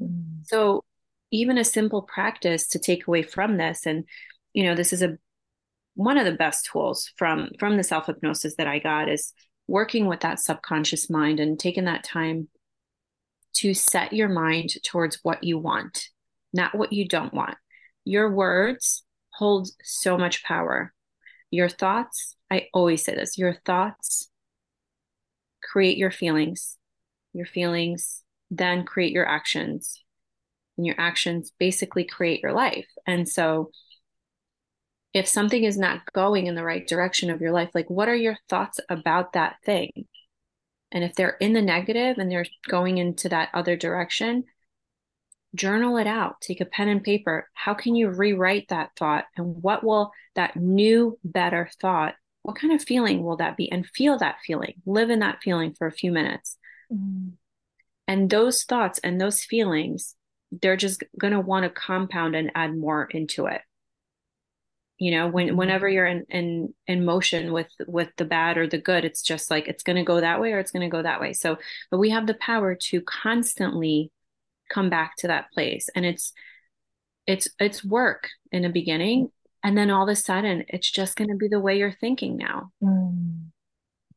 Mm. 0.00 0.46
So, 0.46 0.84
even 1.30 1.58
a 1.58 1.64
simple 1.64 2.02
practice 2.02 2.68
to 2.68 2.78
take 2.78 3.08
away 3.08 3.22
from 3.22 3.56
this, 3.56 3.86
and 3.86 4.04
you 4.52 4.62
know, 4.64 4.76
this 4.76 4.92
is 4.92 5.02
a 5.02 5.18
one 5.94 6.16
of 6.16 6.24
the 6.24 6.32
best 6.32 6.66
tools 6.66 7.12
from 7.16 7.50
from 7.58 7.76
the 7.76 7.82
self 7.82 8.06
hypnosis 8.06 8.54
that 8.56 8.68
I 8.68 8.78
got 8.78 9.08
is 9.08 9.32
working 9.66 10.06
with 10.06 10.20
that 10.20 10.40
subconscious 10.40 11.08
mind 11.08 11.40
and 11.40 11.58
taking 11.58 11.84
that 11.84 12.04
time 12.04 12.48
to 13.54 13.72
set 13.74 14.12
your 14.12 14.28
mind 14.28 14.70
towards 14.84 15.20
what 15.22 15.44
you 15.44 15.58
want, 15.58 16.08
not 16.52 16.74
what 16.74 16.92
you 16.92 17.06
don't 17.06 17.32
want. 17.32 17.56
Your 18.04 18.30
words 18.30 19.04
hold 19.30 19.68
so 19.82 20.18
much 20.18 20.44
power. 20.44 20.92
Your 21.50 21.68
thoughts, 21.68 22.36
I 22.50 22.68
always 22.74 23.04
say 23.04 23.14
this, 23.14 23.38
your 23.38 23.54
thoughts 23.64 24.28
create 25.62 25.96
your 25.96 26.10
feelings. 26.10 26.76
Your 27.32 27.46
feelings 27.46 28.22
then 28.50 28.84
create 28.84 29.12
your 29.12 29.26
actions. 29.26 30.00
And 30.76 30.86
your 30.86 30.96
actions 30.98 31.52
basically 31.58 32.04
create 32.04 32.42
your 32.42 32.52
life. 32.52 32.86
And 33.06 33.28
so 33.28 33.70
if 35.14 35.28
something 35.28 35.62
is 35.62 35.78
not 35.78 36.12
going 36.12 36.48
in 36.48 36.56
the 36.56 36.64
right 36.64 36.86
direction 36.86 37.30
of 37.30 37.40
your 37.40 37.52
life, 37.52 37.70
like 37.72 37.88
what 37.88 38.08
are 38.08 38.16
your 38.16 38.36
thoughts 38.48 38.80
about 38.88 39.32
that 39.32 39.56
thing? 39.64 40.06
And 40.90 41.04
if 41.04 41.14
they're 41.14 41.36
in 41.40 41.52
the 41.52 41.62
negative 41.62 42.18
and 42.18 42.30
they're 42.30 42.46
going 42.68 42.98
into 42.98 43.28
that 43.28 43.48
other 43.54 43.76
direction, 43.76 44.44
journal 45.54 45.96
it 45.98 46.08
out. 46.08 46.40
Take 46.40 46.60
a 46.60 46.64
pen 46.64 46.88
and 46.88 47.02
paper. 47.02 47.48
How 47.54 47.74
can 47.74 47.94
you 47.94 48.10
rewrite 48.10 48.68
that 48.68 48.90
thought? 48.96 49.24
And 49.36 49.62
what 49.62 49.84
will 49.84 50.10
that 50.34 50.56
new, 50.56 51.18
better 51.24 51.70
thought, 51.80 52.14
what 52.42 52.56
kind 52.56 52.72
of 52.72 52.82
feeling 52.82 53.22
will 53.22 53.36
that 53.36 53.56
be? 53.56 53.70
And 53.70 53.86
feel 53.86 54.18
that 54.18 54.38
feeling, 54.44 54.74
live 54.84 55.10
in 55.10 55.20
that 55.20 55.42
feeling 55.42 55.74
for 55.74 55.86
a 55.86 55.92
few 55.92 56.10
minutes. 56.10 56.58
Mm. 56.92 57.32
And 58.08 58.28
those 58.28 58.64
thoughts 58.64 58.98
and 58.98 59.20
those 59.20 59.44
feelings, 59.44 60.16
they're 60.50 60.76
just 60.76 61.04
going 61.18 61.32
to 61.32 61.40
want 61.40 61.64
to 61.64 61.70
compound 61.70 62.34
and 62.34 62.50
add 62.54 62.76
more 62.76 63.04
into 63.04 63.46
it 63.46 63.62
you 64.98 65.10
know 65.10 65.28
when 65.28 65.48
mm-hmm. 65.48 65.56
whenever 65.56 65.88
you're 65.88 66.06
in 66.06 66.24
in 66.28 66.72
in 66.86 67.04
motion 67.04 67.52
with 67.52 67.70
with 67.86 68.10
the 68.16 68.24
bad 68.24 68.56
or 68.56 68.66
the 68.66 68.78
good 68.78 69.04
it's 69.04 69.22
just 69.22 69.50
like 69.50 69.68
it's 69.68 69.82
going 69.82 69.96
to 69.96 70.04
go 70.04 70.20
that 70.20 70.40
way 70.40 70.52
or 70.52 70.58
it's 70.58 70.70
going 70.70 70.88
to 70.88 70.94
go 70.94 71.02
that 71.02 71.20
way 71.20 71.32
so 71.32 71.56
but 71.90 71.98
we 71.98 72.10
have 72.10 72.26
the 72.26 72.34
power 72.34 72.74
to 72.74 73.00
constantly 73.02 74.10
come 74.70 74.90
back 74.90 75.16
to 75.16 75.26
that 75.26 75.50
place 75.52 75.88
and 75.94 76.04
it's 76.06 76.32
it's 77.26 77.48
it's 77.58 77.84
work 77.84 78.28
in 78.52 78.62
the 78.62 78.68
beginning 78.68 79.28
and 79.62 79.76
then 79.76 79.90
all 79.90 80.04
of 80.04 80.08
a 80.08 80.16
sudden 80.16 80.64
it's 80.68 80.90
just 80.90 81.16
going 81.16 81.30
to 81.30 81.36
be 81.36 81.48
the 81.48 81.60
way 81.60 81.78
you're 81.78 81.92
thinking 81.92 82.36
now 82.36 82.70
mm. 82.82 83.40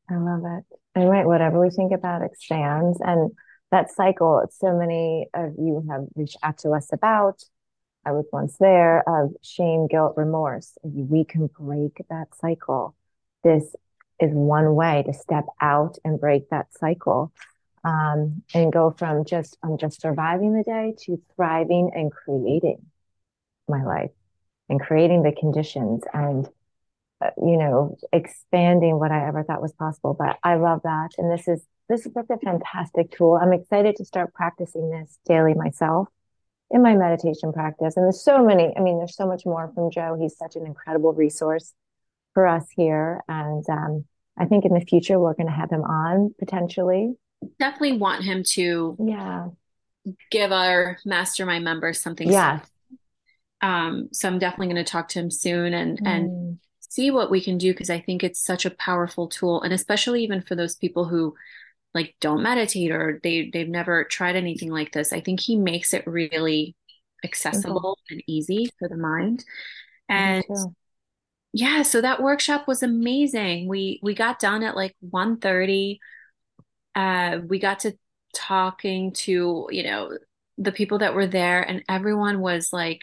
i 0.10 0.16
love 0.16 0.44
it 0.46 0.78
and 0.96 1.10
right 1.10 1.26
whatever 1.26 1.60
we 1.60 1.70
think 1.70 1.92
about 1.92 2.22
expands 2.22 3.00
and 3.02 3.32
that 3.72 3.92
cycle 3.92 4.46
so 4.52 4.78
many 4.78 5.28
of 5.34 5.54
you 5.58 5.86
have 5.90 6.06
reached 6.16 6.38
out 6.44 6.58
to 6.58 6.70
us 6.72 6.94
about 6.94 7.42
I 8.08 8.12
was 8.12 8.26
once 8.32 8.56
there 8.58 9.04
of 9.08 9.36
shame, 9.42 9.88
guilt, 9.88 10.14
remorse. 10.16 10.78
We 10.82 11.26
can 11.26 11.48
break 11.48 12.02
that 12.10 12.28
cycle. 12.40 12.96
This 13.44 13.76
is 14.22 14.32
one 14.32 14.76
way 14.76 15.04
to 15.06 15.14
step 15.14 15.44
out 15.60 15.98
and 16.06 16.18
break 16.18 16.50
that 16.50 16.68
cycle 16.74 17.34
um, 17.84 18.44
and 18.54 18.72
go 18.72 18.96
from 18.98 19.26
just, 19.26 19.58
I'm 19.62 19.78
just 19.78 20.00
surviving 20.00 20.54
the 20.54 20.64
day 20.64 20.96
to 21.02 21.22
thriving 21.36 21.92
and 21.94 22.10
creating 22.10 22.86
my 23.68 23.84
life 23.84 24.12
and 24.70 24.80
creating 24.80 25.24
the 25.24 25.34
conditions 25.34 26.04
and, 26.14 26.48
uh, 27.20 27.32
you 27.38 27.58
know, 27.58 27.98
expanding 28.14 29.00
what 29.00 29.12
I 29.12 29.28
ever 29.28 29.44
thought 29.44 29.62
was 29.62 29.74
possible. 29.74 30.16
But 30.18 30.38
I 30.44 30.56
love 30.56 30.80
that. 30.86 31.10
And 31.18 31.30
this 31.30 31.50
is, 31.50 31.62
this 31.90 32.06
is 32.06 32.14
such 32.14 32.28
a 32.30 32.38
fantastic 32.38 33.12
tool. 33.12 33.38
I'm 33.42 33.52
excited 33.52 33.98
to 33.98 34.06
start 34.06 34.34
practicing 34.34 34.92
this 34.92 35.20
daily 35.26 35.56
myself 35.56 36.08
in 36.72 36.82
my 36.82 36.96
meditation 36.96 37.54
practice. 37.54 37.96
And 37.96 38.06
there's 38.06 38.22
so 38.22 38.44
many, 38.44 38.74
I 38.76 38.82
mean, 38.82 38.98
there's 38.98 39.16
so 39.16 39.26
much 39.26 39.46
more 39.46 39.72
from 39.74 39.90
Joe. 39.92 40.18
He's 40.20 40.38
such 40.38 40.56
an 40.56 40.66
incredible 40.66 41.14
resource 41.14 41.74
for 42.34 42.46
us 42.48 42.66
here. 42.76 43.22
And 43.28 43.64
um, 43.70 44.06
I 44.38 44.46
think 44.46 44.66
in 44.66 44.74
the 44.74 44.82
future, 44.82 45.20
we're 45.20 45.34
going 45.34 45.48
to 45.48 45.54
have 45.54 45.72
him 45.72 45.84
on 45.84 46.34
potentially. 46.40 47.14
Definitely 47.60 47.98
want 47.98 48.24
him 48.24 48.44
to 48.54 48.98
yeah 49.00 49.48
give 50.32 50.52
our 50.52 50.98
mastermind 51.06 51.64
members 51.64 52.02
something. 52.02 52.32
Yeah. 52.32 52.62
Um, 53.62 54.10
so 54.12 54.28
I'm 54.28 54.40
definitely 54.40 54.74
going 54.74 54.84
to 54.86 54.92
talk 54.92 55.10
to 55.10 55.20
him 55.20 55.32
soon 55.32 55.74
and, 55.74 56.00
mm. 56.00 56.08
and 56.08 56.60
see 56.80 57.12
what 57.12 57.32
we 57.32 57.42
can 57.42 57.58
do 57.58 57.74
because 57.74 57.90
I 57.90 58.00
think 58.00 58.24
it's 58.24 58.44
such 58.44 58.66
a 58.66 58.72
powerful 58.72 59.28
tool. 59.28 59.62
And 59.62 59.74
especially 59.74 60.24
even 60.24 60.42
for 60.42 60.56
those 60.56 60.76
people 60.76 61.06
who 61.06 61.36
like 61.94 62.16
don't 62.22 62.44
meditate 62.44 62.92
or 62.92 63.20
they 63.24 63.50
they've 63.52 63.68
never 63.68 64.04
tried 64.04 64.36
anything 64.36 64.72
like 64.72 64.92
this. 64.92 65.14
I 65.14 65.22
think 65.22 65.40
he 65.40 65.56
makes 65.56 65.94
it 65.94 66.06
really 66.06 66.76
accessible 67.24 67.98
mm-hmm. 68.02 68.14
and 68.14 68.24
easy 68.28 68.70
for 68.78 68.88
the 68.88 68.98
mind. 68.98 69.44
And 70.10 70.44
yeah 71.54 71.82
so 71.82 72.02
that 72.02 72.22
workshop 72.22 72.68
was 72.68 72.84
amazing. 72.84 73.68
We 73.68 74.00
we 74.04 74.14
got 74.14 74.40
done 74.40 74.64
at 74.64 74.76
like 74.76 74.96
1 75.00 75.40
30 75.40 76.00
uh 76.96 77.40
we 77.48 77.60
got 77.60 77.80
to 77.80 77.98
talking 78.34 79.14
to 79.14 79.68
you 79.72 79.84
know 79.84 80.18
the 80.58 80.72
people 80.72 81.00
that 81.00 81.16
were 81.16 81.28
there 81.28 81.62
and 81.62 81.84
everyone 81.90 82.40
was 82.40 82.72
like 82.72 83.02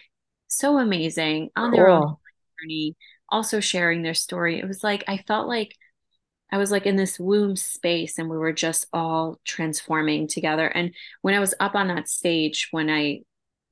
so 0.48 0.78
amazing 0.78 1.50
on 1.56 1.70
cool. 1.70 1.76
their 1.76 1.88
own 1.88 2.16
journey 2.60 2.96
also 3.28 3.58
sharing 3.58 4.02
their 4.02 4.14
story. 4.14 4.60
It 4.60 4.68
was 4.68 4.84
like 4.84 5.04
i 5.08 5.18
felt 5.18 5.48
like 5.48 5.76
I 6.54 6.56
was 6.56 6.70
like 6.70 6.86
in 6.86 6.94
this 6.94 7.18
womb 7.18 7.56
space 7.56 8.16
and 8.16 8.30
we 8.30 8.38
were 8.38 8.52
just 8.52 8.86
all 8.92 9.40
transforming 9.44 10.28
together. 10.28 10.68
And 10.68 10.94
when 11.20 11.34
I 11.34 11.40
was 11.40 11.52
up 11.58 11.74
on 11.74 11.88
that 11.88 12.08
stage, 12.08 12.68
when 12.70 12.88
I 12.88 13.22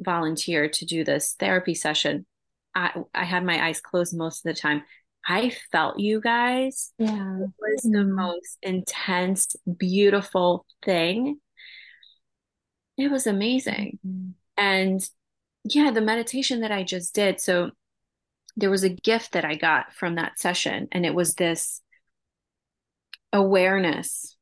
volunteered 0.01 0.73
to 0.73 0.85
do 0.85 1.05
this 1.05 1.37
therapy 1.39 1.75
session, 1.75 2.27
I, 2.75 2.91
I 3.15 3.23
had 3.23 3.45
my 3.45 3.65
eyes 3.65 3.81
closed 3.81 4.17
most 4.17 4.45
of 4.45 4.53
the 4.53 4.61
time. 4.61 4.83
I 5.25 5.51
felt 5.71 6.01
you 6.01 6.21
guys. 6.21 6.93
Yeah. 6.99 7.13
It 7.13 7.51
was 7.61 7.83
mm-hmm. 7.85 7.93
the 7.93 8.05
most 8.05 8.59
intense, 8.63 9.55
beautiful 9.77 10.67
thing. 10.85 11.39
It 12.99 13.13
was 13.13 13.29
amazing. 13.29 14.01
Mm-hmm. 14.05 14.31
And 14.57 15.09
yeah, 15.63 15.93
the 15.93 16.01
meditation 16.01 16.63
that 16.63 16.73
I 16.73 16.83
just 16.83 17.15
did. 17.15 17.41
So 17.41 17.71
there 18.57 18.71
was 18.71 18.83
a 18.83 18.89
gift 18.89 19.35
that 19.35 19.45
I 19.45 19.55
got 19.55 19.95
from 19.95 20.17
that 20.17 20.41
session, 20.41 20.89
and 20.91 21.07
it 21.07 21.15
was 21.15 21.35
this 21.35 21.81
awareness 23.33 24.37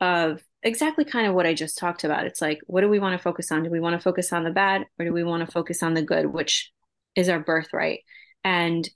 of 0.00 0.42
exactly 0.62 1.04
kind 1.04 1.26
of 1.26 1.34
what 1.34 1.46
I 1.46 1.54
just 1.54 1.78
talked 1.78 2.04
about. 2.04 2.26
It's 2.26 2.42
like, 2.42 2.60
what 2.66 2.80
do 2.80 2.88
we 2.88 2.98
want 2.98 3.18
to 3.18 3.22
focus 3.22 3.50
on? 3.52 3.62
Do 3.62 3.70
we 3.70 3.80
want 3.80 3.94
to 3.94 4.02
focus 4.02 4.32
on 4.32 4.44
the 4.44 4.50
bad 4.50 4.84
or 4.98 5.04
do 5.04 5.12
we 5.12 5.24
want 5.24 5.44
to 5.44 5.52
focus 5.52 5.82
on 5.82 5.94
the 5.94 6.02
good, 6.02 6.26
which 6.26 6.72
is 7.14 7.28
our 7.28 7.40
birthright? 7.40 8.00
And 8.44 8.88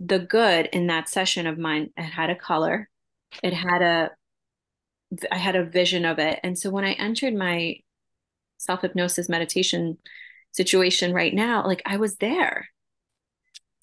the 0.00 0.18
good 0.18 0.66
in 0.72 0.88
that 0.88 1.08
session 1.08 1.46
of 1.46 1.58
mine, 1.58 1.90
it 1.96 2.02
had 2.02 2.30
a 2.30 2.36
color, 2.36 2.88
it 3.42 3.52
had 3.52 3.82
a, 3.82 4.10
I 5.30 5.38
had 5.38 5.56
a 5.56 5.64
vision 5.64 6.04
of 6.04 6.18
it. 6.18 6.40
And 6.42 6.58
so 6.58 6.70
when 6.70 6.84
I 6.84 6.92
entered 6.92 7.34
my 7.34 7.76
self 8.58 8.82
hypnosis 8.82 9.28
meditation 9.28 9.98
situation 10.52 11.12
right 11.12 11.34
now, 11.34 11.64
like 11.64 11.82
I 11.86 11.96
was 11.96 12.16
there. 12.16 12.68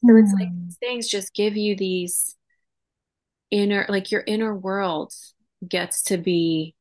So 0.06 0.16
it's 0.18 0.34
like 0.34 0.50
hmm. 0.50 0.68
things 0.80 1.08
just 1.08 1.34
give 1.34 1.56
you 1.56 1.76
these 1.76 2.36
inner 3.54 3.86
like 3.88 4.12
your 4.12 4.24
inner 4.26 4.56
world 4.56 5.14
gets 5.68 6.02
to 6.04 6.18
be 6.18 6.76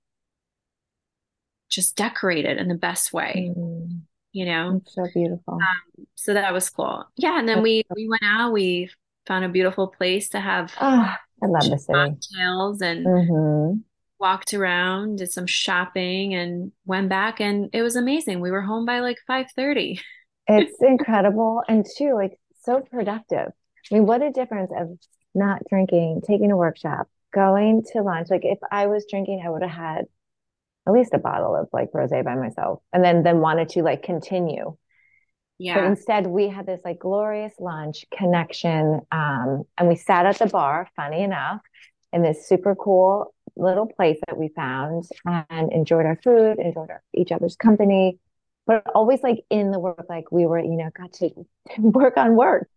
just 1.69 1.97
decorated 1.97 2.57
in 2.59 2.69
the 2.69 2.75
best 2.75 3.13
way 3.13 3.53
mm. 3.55 4.01
you 4.33 4.47
know? 4.47 4.81
It's 4.83 4.95
so 4.95 5.07
beautiful. 5.13 5.55
Um, 5.55 6.07
so 6.15 6.33
that 6.33 6.53
was 6.53 6.71
cool. 6.71 7.05
Yeah 7.17 7.39
and 7.39 7.47
then 7.47 7.63
we 7.63 7.85
we 7.95 8.09
went 8.09 8.23
out 8.25 8.53
we 8.53 8.91
found 9.27 9.45
a 9.45 9.49
beautiful 9.49 9.89
place 9.89 10.31
to 10.31 10.41
have 10.41 10.73
oh, 10.81 11.15
i 11.43 11.47
love 11.47 11.63
the 11.71 11.79
city. 11.79 11.93
cocktails 11.93 12.81
and 12.81 13.07
mm-hmm. 13.07 13.79
walked 14.19 14.53
around 14.55 15.19
did 15.19 15.31
some 15.31 15.47
shopping 15.47 16.35
and 16.35 16.73
went 16.87 17.09
back 17.09 17.41
and 17.41 17.71
it 17.73 17.83
was 17.83 17.97
amazing. 17.97 18.41
We 18.41 18.51
were 18.51 18.63
home 18.63 18.87
by 18.87 19.01
like 19.01 19.19
5 19.27 19.47
30 19.55 20.01
it's 20.49 20.81
incredible 20.81 21.63
and 21.69 21.87
too 21.99 22.15
like 22.15 22.39
so 22.63 22.81
productive. 22.81 23.53
I 23.91 23.95
mean 23.95 24.07
what 24.07 24.23
a 24.23 24.31
difference 24.31 24.73
of 24.77 24.99
not 25.35 25.63
drinking, 25.69 26.23
taking 26.27 26.53
a 26.53 26.57
workshop, 26.57 27.09
going 27.33 27.83
to 27.93 28.03
lunch. 28.03 28.29
Like 28.31 28.45
if 28.45 28.59
I 28.71 28.87
was 28.87 29.07
drinking, 29.09 29.43
I 29.45 29.51
would 29.51 29.63
have 29.63 29.71
had 29.71 30.05
at 30.87 30.93
least 30.93 31.15
a 31.15 31.19
bottle 31.19 31.55
of 31.55 31.69
like 31.73 31.93
rosé 31.93 32.25
by 32.25 32.35
myself 32.35 32.83
and 32.93 33.05
then 33.05 33.23
then 33.23 33.39
wanted 33.39 33.69
to 33.71 33.83
like 33.83 34.03
continue. 34.03 34.77
Yeah. 35.59 35.77
But 35.77 35.85
instead 35.85 36.27
we 36.27 36.49
had 36.49 36.67
this 36.67 36.81
like 36.85 36.99
glorious 36.99 37.55
lunch 37.59 38.05
connection. 38.17 39.01
Um, 39.13 39.63
and 39.79 39.89
we 39.89 39.97
sat 39.97 40.27
at 40.27 40.39
the 40.39 40.47
bar, 40.47 40.89
funny 40.97 41.23
enough, 41.23 41.61
in 42.13 42.23
this 42.23 42.49
super 42.49 42.75
cool 42.75 43.33
little 43.57 43.87
place 43.87 44.19
that 44.27 44.37
we 44.37 44.49
found 44.49 45.05
and 45.25 45.73
enjoyed 45.73 46.07
our 46.07 46.19
food, 46.23 46.59
enjoyed 46.59 46.91
our, 46.91 47.03
each 47.15 47.33
other's 47.33 47.57
company 47.57 48.19
but 48.67 48.87
always 48.95 49.23
like 49.23 49.45
in 49.51 49.71
the 49.71 49.79
work, 49.79 50.07
like 50.09 50.31
we 50.31 50.47
were, 50.47 50.59
you 50.59 50.77
know, 50.77 50.91
got 50.97 51.13
to 51.15 51.31
work 51.79 52.17
on 52.17 52.37
work 52.37 52.69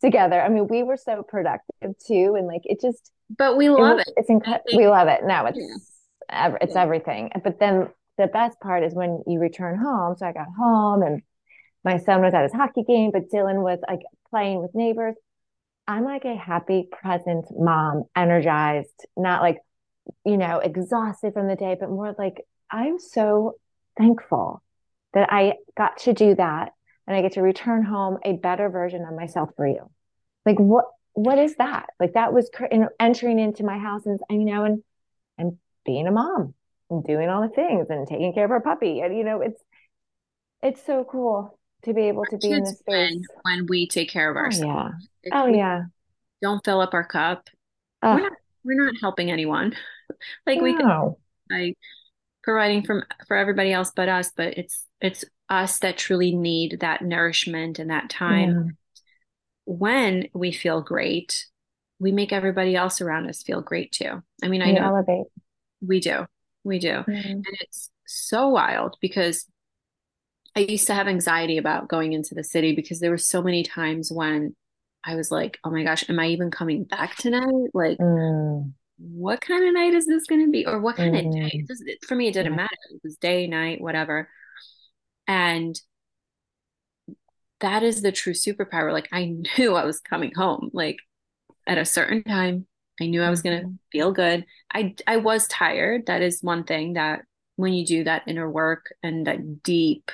together. 0.00 0.40
I 0.40 0.48
mean, 0.48 0.68
we 0.68 0.82
were 0.82 0.96
so 0.96 1.22
productive 1.22 1.98
too. 2.06 2.34
And 2.36 2.46
like, 2.46 2.62
it 2.64 2.80
just, 2.80 3.12
but 3.36 3.56
we 3.56 3.68
love 3.68 3.98
it. 3.98 4.08
it. 4.08 4.14
It's 4.18 4.30
incredible. 4.30 4.76
We 4.76 4.86
love 4.86 5.08
it. 5.08 5.20
No, 5.24 5.46
it's, 5.46 5.58
yeah. 5.58 6.46
ev- 6.46 6.58
it's 6.60 6.74
yeah. 6.74 6.82
everything. 6.82 7.30
But 7.42 7.58
then 7.58 7.88
the 8.18 8.26
best 8.26 8.60
part 8.60 8.84
is 8.84 8.94
when 8.94 9.22
you 9.26 9.40
return 9.40 9.78
home. 9.78 10.16
So 10.16 10.26
I 10.26 10.32
got 10.32 10.46
home 10.56 11.02
and 11.02 11.22
my 11.84 11.98
son 11.98 12.22
was 12.22 12.34
at 12.34 12.44
his 12.44 12.52
hockey 12.52 12.84
game, 12.84 13.10
but 13.12 13.30
Dylan 13.30 13.62
was 13.62 13.80
like 13.88 14.00
playing 14.30 14.60
with 14.60 14.74
neighbors. 14.74 15.16
I'm 15.88 16.04
like 16.04 16.24
a 16.24 16.36
happy, 16.36 16.88
present 16.92 17.46
mom, 17.50 18.04
energized, 18.14 19.06
not 19.16 19.42
like 19.42 19.58
you 20.24 20.36
know, 20.36 20.58
exhausted 20.58 21.32
from 21.32 21.48
the 21.48 21.56
day, 21.56 21.76
but 21.78 21.88
more 21.88 22.14
like 22.18 22.44
I'm 22.70 22.98
so 22.98 23.54
thankful 23.96 24.62
that 25.14 25.32
I 25.32 25.54
got 25.76 25.98
to 25.98 26.12
do 26.12 26.34
that 26.34 26.72
and 27.06 27.16
I 27.16 27.22
get 27.22 27.32
to 27.32 27.42
return 27.42 27.84
home 27.84 28.18
a 28.24 28.32
better 28.34 28.68
version 28.68 29.04
of 29.04 29.14
myself 29.14 29.50
for 29.56 29.66
you. 29.66 29.90
Like 30.46 30.58
what 30.58 30.86
what 31.14 31.38
is 31.38 31.56
that? 31.56 31.90
Like 32.00 32.14
that 32.14 32.32
was 32.32 32.50
cr- 32.52 32.66
entering 32.98 33.38
into 33.38 33.64
my 33.64 33.78
house 33.78 34.06
and 34.06 34.18
you 34.30 34.44
know 34.44 34.64
and 34.64 34.82
and 35.38 35.58
being 35.84 36.06
a 36.06 36.12
mom 36.12 36.54
and 36.90 37.04
doing 37.04 37.28
all 37.28 37.42
the 37.42 37.54
things 37.54 37.86
and 37.90 38.06
taking 38.06 38.32
care 38.32 38.44
of 38.44 38.50
our 38.50 38.60
puppy 38.60 39.00
and 39.00 39.16
you 39.16 39.24
know 39.24 39.40
it's 39.40 39.62
it's 40.62 40.84
so 40.84 41.04
cool 41.04 41.58
to 41.84 41.92
be 41.92 42.02
able 42.02 42.24
to 42.26 42.38
be 42.38 42.52
in 42.52 42.62
this 42.62 42.78
space 42.78 43.26
when, 43.42 43.58
when 43.58 43.66
we 43.68 43.88
take 43.88 44.08
care 44.08 44.30
of 44.30 44.36
ourselves. 44.36 44.94
Oh 44.94 44.96
yeah. 45.24 45.42
Oh 45.42 45.46
yeah. 45.46 45.82
Don't 46.40 46.64
fill 46.64 46.80
up 46.80 46.94
our 46.94 47.06
cup. 47.06 47.48
We're 48.02 48.20
not 48.20 48.32
we're 48.64 48.84
not 48.84 48.94
helping 49.00 49.30
anyone. 49.30 49.74
like 50.46 50.58
no. 50.58 50.64
we 50.64 50.76
can 50.76 51.14
by 51.50 51.74
providing 52.42 52.82
from 52.84 53.04
for 53.26 53.36
everybody 53.36 53.72
else 53.72 53.92
but 53.94 54.08
us, 54.08 54.30
but 54.36 54.56
it's 54.58 54.84
it's 55.00 55.24
us 55.48 55.78
that 55.80 55.98
truly 55.98 56.34
need 56.34 56.78
that 56.80 57.02
nourishment 57.02 57.78
and 57.78 57.90
that 57.90 58.10
time. 58.10 58.50
Yeah. 58.50 58.72
When 59.64 60.28
we 60.34 60.52
feel 60.52 60.80
great, 60.80 61.46
we 61.98 62.10
make 62.10 62.32
everybody 62.32 62.74
else 62.74 63.00
around 63.00 63.28
us 63.28 63.42
feel 63.42 63.60
great 63.60 63.92
too. 63.92 64.22
I 64.42 64.48
mean, 64.48 64.62
I 64.62 64.72
know 64.72 64.86
elevate. 64.86 65.26
We 65.80 66.00
do. 66.00 66.26
We 66.64 66.78
do. 66.78 66.88
Mm-hmm. 66.88 67.30
And 67.30 67.46
it's 67.60 67.90
so 68.06 68.48
wild 68.48 68.96
because 69.00 69.46
I 70.54 70.60
used 70.60 70.86
to 70.88 70.94
have 70.94 71.08
anxiety 71.08 71.58
about 71.58 71.88
going 71.88 72.12
into 72.12 72.34
the 72.34 72.44
city 72.44 72.74
because 72.74 73.00
there 73.00 73.10
were 73.10 73.18
so 73.18 73.42
many 73.42 73.62
times 73.62 74.10
when 74.12 74.54
I 75.04 75.16
was 75.16 75.30
like, 75.30 75.58
oh 75.64 75.70
my 75.70 75.82
gosh, 75.82 76.08
am 76.08 76.18
I 76.18 76.28
even 76.28 76.50
coming 76.50 76.84
back 76.84 77.16
tonight? 77.16 77.70
Like, 77.72 77.98
mm. 77.98 78.72
What 79.02 79.40
kind 79.40 79.64
of 79.64 79.74
night 79.74 79.94
is 79.94 80.06
this 80.06 80.26
going 80.26 80.44
to 80.44 80.50
be? 80.50 80.66
Or 80.66 80.80
what 80.80 80.96
kind 80.96 81.14
mm. 81.14 81.26
of 81.26 81.32
day? 81.32 81.64
It, 81.68 82.04
for 82.04 82.14
me, 82.14 82.28
it 82.28 82.34
didn't 82.34 82.52
yeah. 82.52 82.56
matter. 82.56 82.76
It 82.90 83.00
was 83.02 83.16
day, 83.16 83.46
night, 83.46 83.80
whatever. 83.80 84.28
And 85.26 85.78
that 87.60 87.82
is 87.82 88.02
the 88.02 88.12
true 88.12 88.32
superpower. 88.32 88.92
Like, 88.92 89.08
I 89.12 89.34
knew 89.58 89.74
I 89.74 89.84
was 89.84 90.00
coming 90.00 90.32
home. 90.34 90.70
Like, 90.72 90.98
at 91.66 91.78
a 91.78 91.84
certain 91.84 92.22
time, 92.24 92.66
I 93.00 93.06
knew 93.06 93.22
I 93.22 93.30
was 93.30 93.42
going 93.42 93.58
to 93.58 93.66
mm-hmm. 93.66 93.76
feel 93.90 94.12
good. 94.12 94.44
I, 94.72 94.94
I 95.06 95.16
was 95.18 95.46
tired. 95.48 96.06
That 96.06 96.22
is 96.22 96.42
one 96.42 96.64
thing 96.64 96.94
that 96.94 97.22
when 97.56 97.72
you 97.72 97.84
do 97.84 98.04
that 98.04 98.22
inner 98.26 98.50
work 98.50 98.94
and 99.02 99.26
that 99.26 99.62
deep 99.62 100.10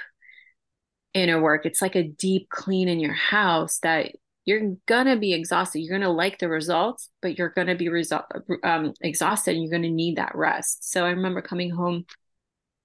inner 1.15 1.41
work, 1.41 1.67
it's 1.67 1.83
like 1.83 1.97
a 1.97 2.03
deep 2.03 2.49
clean 2.49 2.89
in 2.89 3.01
your 3.01 3.15
house 3.15 3.79
that 3.81 4.13
you're 4.49 4.77
gonna 4.87 5.19
be 5.19 5.35
exhausted. 5.35 5.81
You're 5.81 5.99
gonna 5.99 6.11
like 6.11 6.39
the 6.39 6.49
results, 6.49 7.11
but 7.21 7.37
you're 7.37 7.51
gonna 7.51 7.75
be 7.75 7.91
result 7.91 8.25
um, 8.65 8.95
exhausted, 9.03 9.55
and 9.55 9.63
you're 9.63 9.71
gonna 9.71 9.91
need 9.91 10.17
that 10.17 10.35
rest. 10.35 10.91
So 10.91 11.05
I 11.05 11.11
remember 11.11 11.43
coming 11.43 11.69
home, 11.69 12.07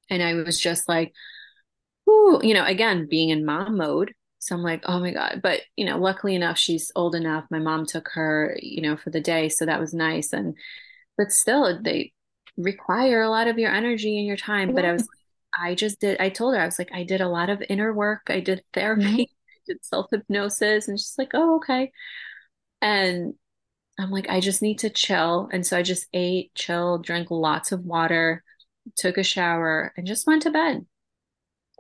and 0.10 0.22
I 0.22 0.34
was 0.34 0.60
just 0.60 0.90
like, 0.90 1.14
"Ooh," 2.10 2.42
you 2.44 2.54
know, 2.54 2.66
again 2.66 3.08
being 3.10 3.30
in 3.30 3.46
mom 3.46 3.78
mode. 3.78 4.14
So 4.40 4.56
I'm 4.56 4.62
like, 4.62 4.84
"Oh 4.84 5.00
my 5.00 5.12
god!" 5.12 5.40
But 5.42 5.62
you 5.78 5.86
know, 5.86 5.98
luckily 5.98 6.36
enough, 6.36 6.58
she's 6.58 6.92
old 6.98 7.16
enough. 7.16 7.46
My 7.50 7.60
mom 7.60 7.86
took 7.86 8.10
her, 8.14 8.58
you 8.62 8.82
know, 8.82 8.98
for 8.98 9.10
the 9.10 9.22
day, 9.22 9.48
so 9.48 9.66
that 9.66 9.80
was 9.80 9.94
nice. 9.94 10.34
And 10.34 10.58
but 11.18 11.32
still, 11.32 11.82
they 11.82 12.12
require 12.58 13.22
a 13.22 13.30
lot 13.30 13.48
of 13.48 13.58
your 13.58 13.72
energy 13.72 14.18
and 14.18 14.28
your 14.28 14.36
time. 14.36 14.70
Yeah. 14.70 14.76
But 14.76 14.86
I 14.86 14.92
was, 14.92 15.08
I 15.58 15.76
just 15.76 16.02
did. 16.02 16.20
I 16.20 16.28
told 16.28 16.56
her 16.56 16.62
I 16.62 16.66
was 16.66 16.78
like, 16.78 16.92
I 16.94 17.04
did 17.04 17.22
a 17.22 17.30
lot 17.30 17.50
of 17.50 17.64
inner 17.70 17.94
work. 17.94 18.24
I 18.28 18.42
did 18.42 18.66
therapy. 18.74 19.32
Did 19.66 19.84
self 19.84 20.08
hypnosis, 20.12 20.88
and 20.88 21.00
she's 21.00 21.16
like, 21.18 21.32
oh, 21.34 21.58
okay. 21.58 21.92
And 22.82 23.34
I'm 24.00 24.12
like, 24.12 24.30
I 24.30 24.40
just 24.40 24.62
need 24.62 24.80
to 24.80 24.90
chill. 24.90 25.50
And 25.52 25.66
so 25.66 25.78
I 25.78 25.84
just 25.84 26.08
ate, 26.14 26.54
chilled, 26.56 27.06
drank 27.06 27.30
lots 27.30 27.72
of 27.72 27.86
water, 27.86 28.44
took 28.98 29.18
a 29.18 29.24
shower, 29.24 29.94
and 29.96 30.08
just 30.08 30.28
went 30.28 30.44
to 30.44 30.52
bed. 30.52 30.86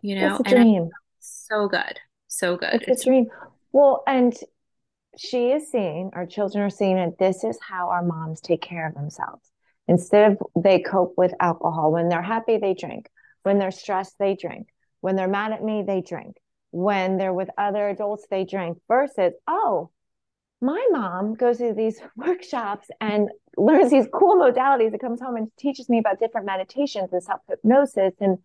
You 0.02 0.16
know, 0.16 0.38
it's 0.40 0.52
a 0.52 0.56
dream. 0.56 0.90
so 1.20 1.68
good. 1.68 2.00
So 2.28 2.58
good. 2.58 2.74
It's, 2.74 2.88
it's 2.88 3.02
a 3.02 3.06
dream. 3.06 3.28
Well, 3.72 4.04
and 4.06 4.36
she 5.18 5.52
is 5.52 5.72
seeing, 5.72 6.12
our 6.14 6.26
children 6.26 6.64
are 6.64 6.70
seeing 6.70 6.98
it. 6.98 7.18
This 7.18 7.44
is 7.44 7.58
how 7.62 7.90
our 7.90 8.04
moms 8.04 8.42
take 8.42 8.62
care 8.62 8.88
of 8.88 8.96
themselves. 8.96 9.50
Instead 9.88 10.32
of 10.32 10.38
they 10.62 10.80
cope 10.80 11.14
with 11.18 11.34
alcohol. 11.40 11.92
When 11.92 12.10
they're 12.10 12.22
happy, 12.22 12.58
they 12.58 12.74
drink. 12.74 13.10
When 13.44 13.60
they're 13.60 13.72
stressed, 13.72 14.16
they 14.20 14.36
drink. 14.36 14.68
When 15.02 15.16
they're 15.16 15.28
mad 15.28 15.52
at 15.52 15.64
me, 15.64 15.84
they 15.86 16.02
drink 16.02 16.38
when 16.74 17.18
they're 17.18 17.34
with 17.34 17.50
other 17.56 17.88
adults 17.88 18.26
they 18.32 18.44
drink 18.44 18.80
versus 18.88 19.32
oh 19.48 19.92
my 20.60 20.84
mom 20.92 21.36
goes 21.36 21.60
to 21.60 21.72
these 21.72 22.02
workshops 22.16 22.88
and 23.00 23.30
learns 23.58 23.92
these 23.92 24.08
cool 24.12 24.38
modalities 24.38 24.92
and 24.92 25.00
comes 25.00 25.22
home 25.22 25.36
and 25.36 25.52
teaches 25.60 25.88
me 25.88 26.00
about 26.00 26.20
different 26.20 26.48
meditations 26.48 27.14
and 27.14 27.22
self 27.22 27.42
hypnosis 27.48 28.16
and 28.20 28.40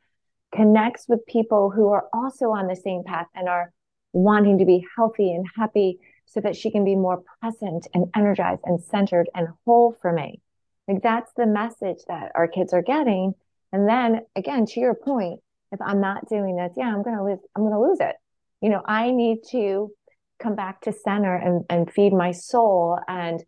connects 0.54 1.06
with 1.08 1.26
people 1.26 1.70
who 1.70 1.88
are 1.88 2.06
also 2.12 2.50
on 2.50 2.66
the 2.66 2.76
same 2.76 3.02
path 3.02 3.26
and 3.34 3.48
are 3.48 3.72
wanting 4.12 4.58
to 4.58 4.66
be 4.66 4.86
healthy 4.94 5.32
and 5.32 5.46
happy 5.56 5.98
so 6.26 6.40
that 6.40 6.54
she 6.54 6.70
can 6.70 6.84
be 6.84 6.96
more 6.96 7.22
present 7.40 7.86
and 7.94 8.10
energized 8.14 8.60
and 8.64 8.82
centered 8.82 9.30
and 9.34 9.48
whole 9.64 9.96
for 10.02 10.12
me. 10.12 10.42
Like 10.86 11.02
that's 11.02 11.32
the 11.34 11.46
message 11.46 12.00
that 12.08 12.32
our 12.34 12.46
kids 12.46 12.74
are 12.74 12.82
getting. 12.82 13.32
And 13.72 13.88
then 13.88 14.20
again, 14.36 14.66
to 14.66 14.80
your 14.80 14.94
point, 14.94 15.40
if 15.72 15.80
I'm 15.80 16.00
not 16.00 16.28
doing 16.28 16.56
this, 16.56 16.72
yeah, 16.76 16.92
I'm 16.92 17.02
gonna 17.02 17.24
lose, 17.24 17.38
I'm 17.54 17.62
gonna 17.62 17.80
lose 17.80 18.00
it. 18.00 18.16
You 18.60 18.70
know, 18.70 18.82
I 18.84 19.10
need 19.10 19.40
to 19.50 19.90
come 20.38 20.54
back 20.54 20.80
to 20.82 20.92
center 20.92 21.34
and, 21.34 21.64
and 21.68 21.90
feed 21.90 22.12
my 22.12 22.32
soul 22.32 22.98
and 23.08 23.42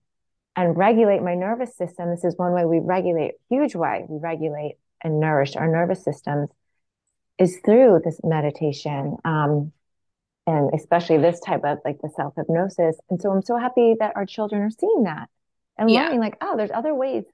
and 0.56 0.76
regulate 0.76 1.22
my 1.22 1.34
nervous 1.34 1.76
system. 1.76 2.10
This 2.10 2.24
is 2.24 2.36
one 2.36 2.52
way 2.52 2.64
we 2.64 2.80
regulate, 2.80 3.34
huge 3.48 3.74
way 3.74 4.04
we 4.08 4.18
regulate 4.18 4.76
and 5.02 5.20
nourish 5.20 5.56
our 5.56 5.68
nervous 5.68 6.04
systems 6.04 6.50
is 7.38 7.58
through 7.64 8.00
this 8.04 8.20
meditation. 8.22 9.16
Um, 9.24 9.72
and 10.46 10.70
especially 10.74 11.18
this 11.18 11.40
type 11.40 11.64
of 11.64 11.78
like 11.84 12.00
the 12.02 12.10
self 12.16 12.34
hypnosis. 12.36 12.96
And 13.08 13.20
so 13.20 13.30
I'm 13.30 13.42
so 13.42 13.56
happy 13.56 13.94
that 13.98 14.12
our 14.16 14.26
children 14.26 14.62
are 14.62 14.70
seeing 14.70 15.04
that 15.04 15.28
and 15.78 15.90
yeah. 15.90 16.04
learning 16.04 16.20
like, 16.20 16.36
oh, 16.40 16.56
there's 16.56 16.70
other 16.72 16.94
ways 16.94 17.24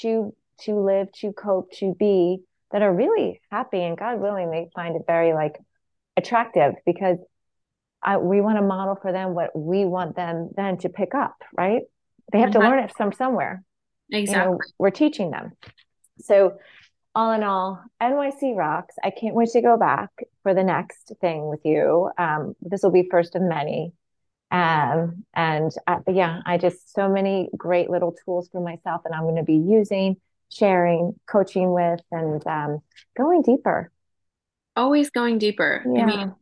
to 0.00 0.34
to 0.60 0.74
live, 0.74 1.10
to 1.12 1.32
cope, 1.32 1.72
to 1.72 1.94
be 1.98 2.40
that 2.72 2.82
are 2.82 2.92
really 2.92 3.40
happy 3.50 3.82
and 3.82 3.98
God 3.98 4.20
willing, 4.20 4.50
they 4.50 4.68
find 4.74 4.96
it 4.96 5.02
very 5.06 5.32
like 5.32 5.58
attractive 6.16 6.74
because 6.86 7.18
I, 8.02 8.16
we 8.16 8.40
want 8.40 8.58
to 8.58 8.62
model 8.62 8.96
for 9.00 9.12
them 9.12 9.34
what 9.34 9.50
we 9.54 9.84
want 9.84 10.16
them 10.16 10.50
then 10.56 10.78
to 10.78 10.88
pick 10.88 11.14
up, 11.14 11.36
right? 11.56 11.82
They 12.32 12.40
have 12.40 12.50
mm-hmm. 12.50 12.60
to 12.60 12.68
learn 12.68 12.78
it 12.78 12.92
from 12.96 13.12
somewhere. 13.12 13.62
Exactly. 14.10 14.44
You 14.44 14.50
know, 14.52 14.58
we're 14.78 14.90
teaching 14.90 15.30
them. 15.30 15.52
So, 16.20 16.58
all 17.12 17.32
in 17.32 17.42
all, 17.42 17.82
NYC 18.00 18.54
rocks. 18.54 18.94
I 19.02 19.10
can't 19.10 19.34
wait 19.34 19.48
to 19.50 19.60
go 19.60 19.76
back 19.76 20.10
for 20.44 20.54
the 20.54 20.62
next 20.62 21.12
thing 21.20 21.48
with 21.48 21.60
you. 21.64 22.08
Um, 22.16 22.54
this 22.62 22.82
will 22.82 22.92
be 22.92 23.08
first 23.10 23.34
of 23.34 23.42
many. 23.42 23.92
Um, 24.52 25.24
and 25.34 25.72
uh, 25.88 25.98
yeah, 26.08 26.40
I 26.46 26.56
just 26.56 26.92
so 26.92 27.08
many 27.08 27.48
great 27.56 27.90
little 27.90 28.14
tools 28.24 28.48
for 28.50 28.60
myself, 28.60 29.02
and 29.04 29.14
I'm 29.14 29.22
going 29.22 29.36
to 29.36 29.42
be 29.42 29.56
using 29.56 30.16
sharing, 30.50 31.14
coaching 31.26 31.72
with, 31.72 32.00
and 32.10 32.46
um, 32.46 32.78
going 33.16 33.42
deeper. 33.42 33.90
Always 34.76 35.10
going 35.10 35.38
deeper. 35.38 35.84
Yeah. 35.86 36.02
I 36.02 36.06
mean, 36.06 36.34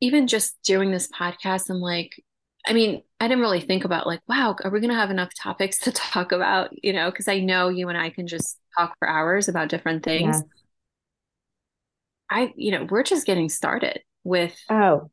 even 0.00 0.26
just 0.26 0.60
doing 0.62 0.90
this 0.90 1.08
podcast, 1.08 1.70
I'm 1.70 1.80
like, 1.80 2.22
I 2.66 2.72
mean, 2.72 3.02
I 3.20 3.28
didn't 3.28 3.42
really 3.42 3.60
think 3.60 3.84
about 3.84 4.06
like, 4.06 4.20
wow, 4.28 4.56
are 4.62 4.70
we 4.70 4.80
going 4.80 4.92
to 4.92 4.98
have 4.98 5.10
enough 5.10 5.30
topics 5.40 5.78
to 5.80 5.92
talk 5.92 6.32
about? 6.32 6.70
You 6.84 6.92
know, 6.92 7.10
because 7.10 7.28
I 7.28 7.40
know 7.40 7.68
you 7.68 7.88
and 7.88 7.98
I 7.98 8.10
can 8.10 8.26
just 8.26 8.58
talk 8.76 8.96
for 8.98 9.08
hours 9.08 9.48
about 9.48 9.68
different 9.68 10.02
things. 10.02 10.36
Yeah. 10.36 10.42
I, 12.28 12.52
you 12.56 12.72
know, 12.72 12.86
we're 12.90 13.04
just 13.04 13.24
getting 13.24 13.48
started 13.48 14.00
with 14.24 14.58
oh, 14.68 15.10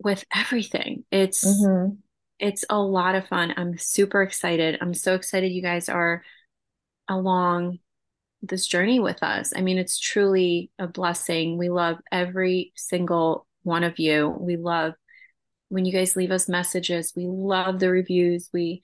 with 0.00 0.22
everything. 0.34 1.04
It's 1.10 1.44
mm-hmm 1.44 1.94
it's 2.38 2.64
a 2.70 2.78
lot 2.78 3.14
of 3.14 3.26
fun. 3.26 3.54
I'm 3.56 3.76
super 3.78 4.22
excited. 4.22 4.78
I'm 4.80 4.94
so 4.94 5.14
excited 5.14 5.52
you 5.52 5.62
guys 5.62 5.88
are 5.88 6.22
along 7.08 7.78
this 8.42 8.66
journey 8.66 9.00
with 9.00 9.22
us. 9.22 9.52
I 9.56 9.60
mean, 9.60 9.78
it's 9.78 9.98
truly 9.98 10.70
a 10.78 10.86
blessing. 10.86 11.58
We 11.58 11.68
love 11.68 11.98
every 12.12 12.72
single 12.76 13.46
one 13.62 13.82
of 13.82 13.98
you. 13.98 14.28
We 14.28 14.56
love 14.56 14.94
when 15.68 15.84
you 15.84 15.92
guys 15.92 16.16
leave 16.16 16.30
us 16.30 16.48
messages. 16.48 17.12
We 17.16 17.26
love 17.26 17.80
the 17.80 17.90
reviews. 17.90 18.48
We 18.52 18.82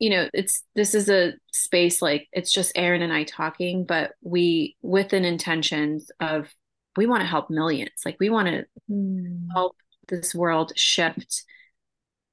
you 0.00 0.10
know, 0.10 0.28
it's 0.34 0.64
this 0.74 0.94
is 0.94 1.08
a 1.08 1.34
space 1.52 2.02
like 2.02 2.28
it's 2.32 2.52
just 2.52 2.74
Erinn 2.74 3.00
and 3.00 3.12
I 3.12 3.24
talking, 3.24 3.84
but 3.84 4.12
we 4.22 4.76
with 4.82 5.12
an 5.12 5.24
intentions 5.24 6.10
of 6.20 6.52
we 6.96 7.06
want 7.06 7.22
to 7.22 7.26
help 7.26 7.48
millions. 7.48 8.02
Like 8.04 8.16
we 8.18 8.28
want 8.28 8.48
to 8.48 8.64
mm. 8.90 9.46
help 9.54 9.76
this 10.08 10.34
world 10.34 10.72
shift 10.76 11.44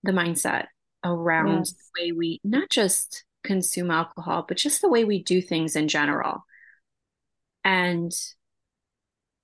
the 0.04 0.12
mindset 0.12 0.66
around 1.04 1.60
yes. 1.60 1.74
the 1.74 2.02
way 2.02 2.12
we 2.12 2.40
not 2.44 2.70
just 2.70 3.26
consume 3.44 3.92
alcohol, 3.92 4.46
but 4.48 4.58
just 4.58 4.82
the 4.82 4.90
way 4.90 5.04
we 5.04 5.24
do 5.24 5.42
things 5.42 5.76
in 5.76 5.88
general. 5.88 6.46
And 7.64 8.12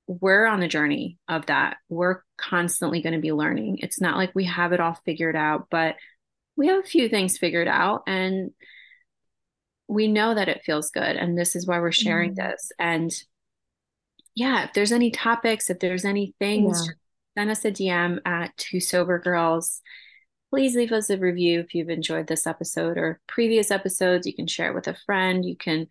we're 0.08 0.46
on 0.46 0.60
the 0.60 0.68
journey 0.68 1.18
of 1.28 1.48
that. 1.48 1.78
We're 1.90 2.22
constantly 2.38 3.02
going 3.02 3.14
to 3.14 3.20
be 3.20 3.34
learning. 3.34 3.80
It's 3.80 4.00
not 4.00 4.18
like 4.18 4.34
we 4.34 4.46
have 4.46 4.72
it 4.72 4.80
all 4.80 5.00
figured 5.06 5.36
out, 5.36 5.68
but 5.70 5.96
we 6.56 6.68
have 6.68 6.84
a 6.84 6.88
few 6.88 7.10
things 7.10 7.38
figured 7.38 7.68
out 7.68 8.04
and 8.08 8.52
we 9.88 10.08
know 10.08 10.34
that 10.34 10.50
it 10.50 10.64
feels 10.66 10.92
good. 10.92 11.16
And 11.16 11.38
this 11.38 11.56
is 11.56 11.68
why 11.68 11.80
we're 11.80 11.92
sharing 11.92 12.34
mm. 12.34 12.36
this. 12.38 12.72
And 12.80 13.12
yeah, 14.36 14.66
if 14.66 14.74
there's 14.74 14.92
any 14.92 15.12
topics, 15.12 15.70
if 15.70 15.80
there's 15.80 16.06
any 16.06 16.34
things, 16.40 16.84
yeah. 16.86 16.94
Send 17.38 17.52
us 17.52 17.66
a 17.66 17.72
DM 17.72 18.20
at 18.26 18.58
Two 18.58 18.80
Sober 18.80 19.20
Girls. 19.20 19.82
Please 20.50 20.76
leave 20.76 20.92
us 20.92 21.12
a 21.12 21.20
review 21.20 21.60
if 21.60 21.76
you've 21.76 21.90
enjoyed 21.90 22.26
this 22.26 22.48
episode 22.48 22.98
or 22.98 23.20
previous 23.28 23.70
episodes. 23.70 24.26
You 24.26 24.34
can 24.34 24.48
share 24.48 24.72
it 24.72 24.74
with 24.76 24.88
a 24.88 24.98
friend. 25.06 25.46
You 25.46 25.56
can 25.56 25.88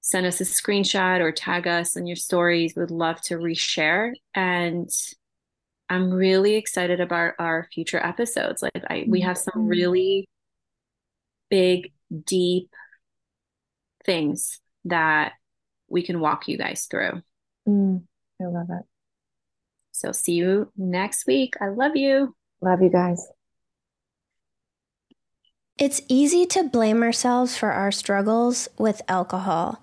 send 0.00 0.26
us 0.26 0.40
a 0.40 0.44
screenshot 0.44 1.20
or 1.20 1.32
tag 1.32 1.66
us 1.66 1.96
in 1.96 2.06
your 2.06 2.16
stories. 2.16 2.74
We 2.76 2.82
would 2.82 2.92
love 2.92 3.20
to 3.22 3.34
reshare. 3.34 4.12
And 4.32 4.88
I'm 5.88 6.10
really 6.12 6.54
excited 6.54 7.00
about 7.00 7.34
our 7.40 7.66
future 7.74 7.98
episodes. 7.98 8.62
Like 8.62 8.84
I, 8.88 9.06
we 9.08 9.22
have 9.22 9.38
some 9.38 9.62
mm-hmm. 9.62 9.68
really 9.68 10.28
big, 11.50 11.92
deep 12.26 12.70
things 14.04 14.60
that 14.84 15.32
we 15.88 16.04
can 16.04 16.20
walk 16.20 16.46
you 16.46 16.56
guys 16.56 16.86
through. 16.88 17.22
Mm, 17.68 18.04
I 18.40 18.44
love 18.44 18.68
it. 18.70 18.86
So 20.00 20.12
see 20.12 20.32
you 20.32 20.72
next 20.78 21.26
week. 21.26 21.54
I 21.60 21.68
love 21.68 21.94
you. 21.94 22.34
Love 22.62 22.80
you 22.80 22.88
guys. 22.88 23.22
It's 25.76 26.00
easy 26.08 26.46
to 26.46 26.64
blame 26.64 27.02
ourselves 27.02 27.58
for 27.58 27.70
our 27.70 27.92
struggles 27.92 28.66
with 28.78 29.02
alcohol. 29.08 29.82